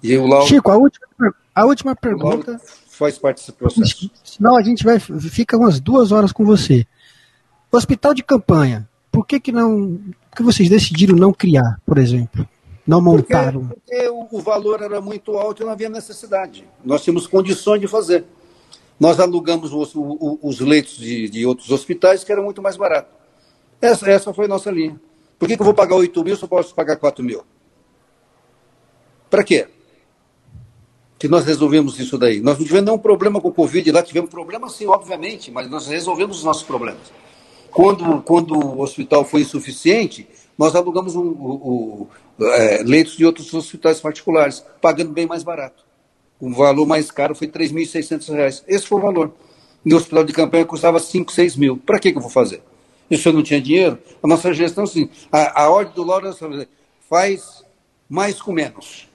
[0.00, 1.06] E o Lauro, Chico, a última,
[1.52, 2.60] a última pergunta.
[2.86, 4.08] Faz parte desse processo.
[4.22, 6.86] Senão a gente vai fica umas duas horas com você.
[7.72, 9.98] Hospital de campanha, por que, que não.
[10.30, 12.48] Por que vocês decidiram não criar, por exemplo?
[12.86, 13.66] Não montaram.
[13.66, 16.68] Porque, porque o, valor era muito alto e não havia necessidade.
[16.84, 18.24] Nós tínhamos condições de fazer.
[19.00, 23.12] Nós alugamos os, os leitos de, de, outros hospitais que eram muito mais baratos.
[23.80, 25.00] Essa, essa foi a nossa linha.
[25.38, 27.42] Por que, que eu vou pagar 8 mil se eu posso pagar 4 mil?
[29.28, 29.66] Para quê?
[31.18, 32.40] Que nós resolvemos isso daí.
[32.40, 35.86] Nós não tivemos nenhum problema com o Covid lá, tivemos problema sim, obviamente, mas nós
[35.86, 37.12] resolvemos os nossos problemas.
[37.70, 40.28] Quando, quando o hospital foi insuficiente,
[40.58, 42.06] nós alugamos um, um,
[42.38, 45.84] um, é, leitos de outros hospitais particulares, pagando bem mais barato.
[46.40, 48.62] O valor mais caro foi R$ 3.600.
[48.66, 49.32] Esse foi o valor.
[49.84, 51.76] No hospital de campanha custava 5, 6 mil.
[51.76, 52.62] Para que, que eu vou fazer?
[53.10, 53.98] E eu não tinha dinheiro?
[54.22, 55.08] A nossa gestão, sim.
[55.30, 56.66] A, a ordem do Lauro é
[57.08, 57.64] faz
[58.08, 59.08] mais com menos.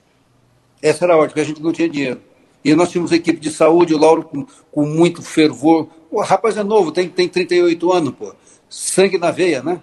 [0.82, 2.22] Essa era a ordem, porque a gente não tinha dinheiro.
[2.64, 5.88] E nós tínhamos equipe de saúde, o Lauro com, com muito fervor.
[6.12, 8.34] O rapaz é novo, tem, tem 38 anos, pô.
[8.70, 9.82] Sangue na veia, né?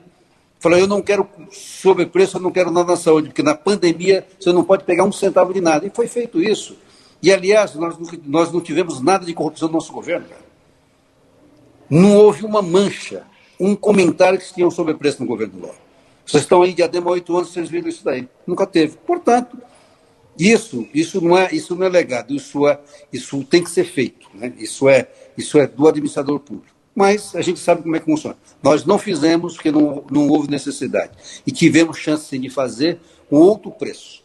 [0.59, 4.53] Falou, eu não quero sobrepreço, eu não quero nada na saúde, porque na pandemia você
[4.53, 5.87] não pode pegar um centavo de nada.
[5.87, 6.77] E foi feito isso.
[7.23, 10.47] E, aliás, nós, nós não tivemos nada de corrupção no nosso governo, cara.
[11.89, 13.25] Não houve uma mancha,
[13.61, 15.79] um comentário que tinha um sobrepreço no governo Lauro.
[16.27, 18.29] Vocês estão aí de adema oito anos, vocês viram isso daí.
[18.47, 18.97] Nunca teve.
[19.07, 19.57] Portanto,
[20.39, 22.79] isso, isso não é, isso não é legado, isso é,
[23.13, 24.53] isso tem que ser feito, né?
[24.59, 25.09] Isso é,
[25.39, 26.76] isso é do administrador público.
[26.97, 28.37] Mas a gente sabe como é que funciona.
[28.63, 31.13] Nós não fizemos porque não, não houve necessidade
[31.47, 32.99] e tivemos chance de fazer
[33.29, 34.25] com outro preço.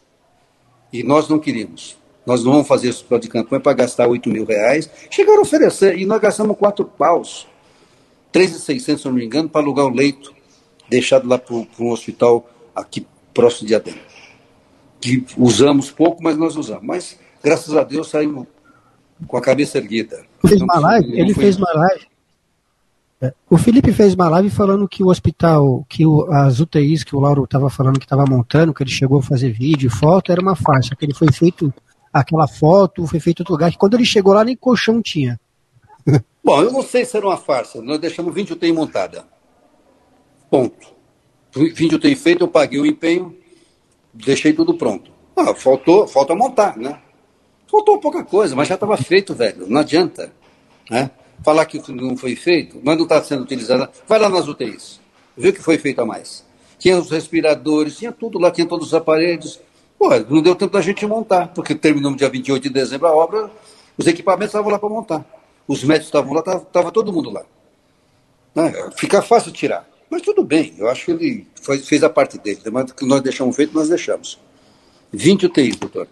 [0.92, 1.98] E nós não queríamos.
[2.26, 4.90] Nós não vamos fazer esse plano de campanha para gastar 8 mil reais.
[5.10, 7.46] Chegaram a oferecer e nós gastamos quatro paus,
[8.34, 10.34] 3.600, se não me engano, para alugar o leito
[10.90, 13.96] deixado lá para um hospital aqui próximo de Adem
[15.02, 16.84] que usamos pouco, mas nós usamos.
[16.84, 18.46] Mas, graças a Deus, saímos
[19.28, 20.24] com a cabeça erguida.
[20.48, 22.11] Fez uma live, ele fez uma live.
[23.22, 27.16] É, o Felipe fez uma live falando que o hospital, que o, as UTIs que
[27.16, 30.42] o Lauro estava falando que estava montando, que ele chegou a fazer vídeo foto, era
[30.42, 31.72] uma farsa, que ele foi feito,
[32.12, 35.40] aquela foto foi feito outro lugar, que quando ele chegou lá nem colchão tinha.
[36.44, 39.24] Bom, eu não sei se era uma farsa, nós deixamos 20 UTI montada.
[40.50, 40.88] Ponto.
[41.54, 43.38] 20 UTI feito, eu paguei o empenho,
[44.12, 45.12] deixei tudo pronto.
[45.36, 47.00] Ah, faltou, falta montar, né?
[47.70, 49.68] Faltou pouca coisa, mas já estava feito, velho.
[49.68, 50.34] Não adianta.
[50.90, 51.10] Né?
[51.44, 53.90] Falar que não foi feito, mas não está sendo utilizado.
[54.08, 55.00] Vai lá nas UTIs,
[55.36, 56.46] vê o que foi feito a mais.
[56.78, 59.60] Tinha os respiradores, tinha tudo lá, tinha todos os aparelhos.
[59.98, 63.16] Pô, não deu tempo da gente montar, porque terminou no dia 28 de dezembro a
[63.16, 63.52] obra,
[63.98, 65.26] os equipamentos estavam lá para montar.
[65.68, 67.44] Os médicos estavam lá, estava todo mundo lá.
[68.56, 68.74] Né?
[68.98, 69.88] Fica fácil tirar.
[70.10, 71.48] Mas tudo bem, eu acho que ele
[71.86, 72.60] fez a parte dele.
[72.72, 74.40] Mas que nós deixamos feito, nós deixamos.
[75.14, 76.08] 20 UTIs, doutor.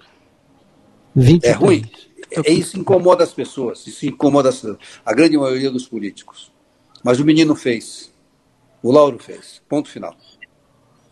[1.16, 1.84] 20 é ruim.
[2.32, 4.50] É, isso incomoda as pessoas, isso incomoda
[5.06, 6.52] a grande maioria dos políticos.
[7.04, 8.12] Mas o menino fez.
[8.82, 9.62] O Lauro fez.
[9.68, 10.16] Ponto final.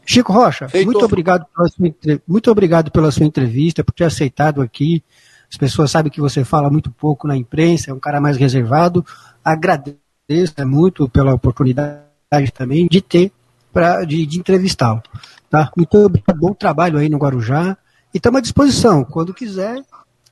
[0.06, 5.04] Chico Rocha, muito obrigado, pela sua, muito obrigado pela sua entrevista, por ter aceitado aqui.
[5.52, 9.06] As pessoas sabem que você fala muito pouco na imprensa, é um cara mais reservado.
[9.44, 10.00] Agradeço
[10.66, 12.02] muito pela oportunidade
[12.54, 13.32] também de ter,
[13.74, 15.04] pra, de, de entrevistá-lo.
[15.50, 15.72] Tá?
[15.76, 17.78] Muito obrigado, bom trabalho aí no Guarujá.
[18.14, 19.04] E estamos à disposição.
[19.04, 19.84] Quando quiser,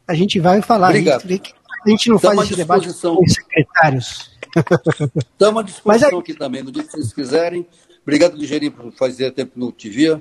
[0.08, 0.90] a gente vai falar.
[0.90, 1.24] Obrigado.
[1.26, 1.56] A gente,
[1.86, 4.32] a gente não Tamo faz esse debate com os secretários.
[5.16, 7.66] Estamos à disposição aqui também, no dia que vocês quiserem.
[8.04, 10.20] Obrigado, Ligeirinho, por fazer tempo no TV.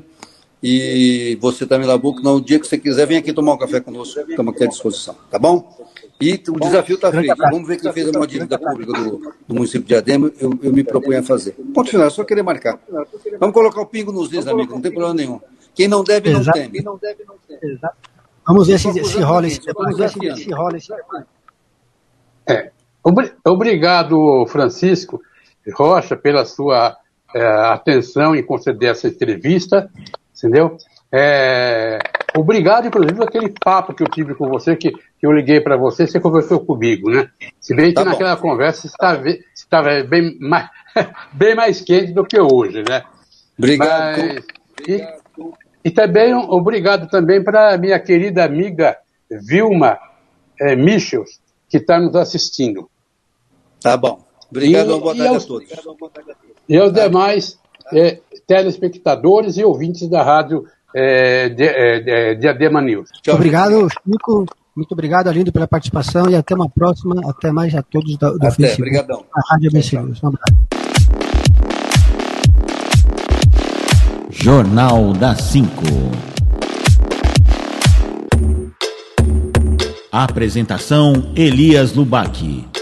[0.67, 4.19] E você também, Labuco, no dia que você quiser, vem aqui tomar um café conosco.
[4.21, 5.15] Estamos aqui à disposição.
[5.31, 5.77] Tá bom?
[6.19, 7.37] E o desafio está feito.
[7.37, 10.83] Vamos ver quem fez uma dívida pública do, do município de Adema, eu, eu, me
[10.83, 11.53] proponho a fazer.
[11.75, 12.81] Ponto final, só querer marcar.
[13.39, 15.39] Vamos colocar o pingo nos dedos, amigo, não tem problema nenhum.
[15.75, 16.59] Quem não deve, não Exato.
[16.59, 16.81] teme.
[16.81, 17.79] Não deve, não teme.
[18.47, 20.93] Vamos ver se, se rola esse Vamos ver se, se rola esse
[22.47, 22.71] é.
[23.45, 25.21] Obrigado, Francisco
[25.73, 26.97] Rocha, pela sua
[27.35, 29.91] é, atenção em conceder essa entrevista,
[30.37, 30.77] entendeu?
[31.13, 31.99] É,
[32.37, 36.07] obrigado, inclusive, aquele papo que eu tive com você, que, que eu liguei para você,
[36.07, 37.29] você conversou comigo, né?
[37.61, 40.69] Se bem que tá naquela conversa estava, estava bem, mais,
[41.33, 43.05] bem mais quente do que hoje, né?
[43.57, 44.19] Obrigado.
[44.19, 44.45] Mas,
[44.89, 45.03] e,
[45.85, 48.97] e, também obrigado também para minha querida amiga
[49.31, 49.99] Vilma
[50.61, 52.89] é, Michels, que está nos assistindo.
[53.81, 54.25] Tá bom.
[54.51, 55.69] Obrigado, e, boa tarde aos, a todos.
[56.69, 57.59] E aos demais
[57.93, 63.11] é, telespectadores e ouvintes da rádio é, de, é, Diadema News.
[63.13, 64.47] Muito obrigado, Chico.
[64.77, 67.15] Muito obrigado, Alindo, pela participação e até uma próxima.
[67.31, 68.83] Até mais a todos do, do até, Facebook.
[68.83, 69.25] Obrigadão.
[69.33, 70.23] A Rádio ABC News.
[70.23, 70.84] Um abraço.
[74.45, 75.71] Jornal da 5.
[80.13, 82.74] Apresentação Elias Lubac.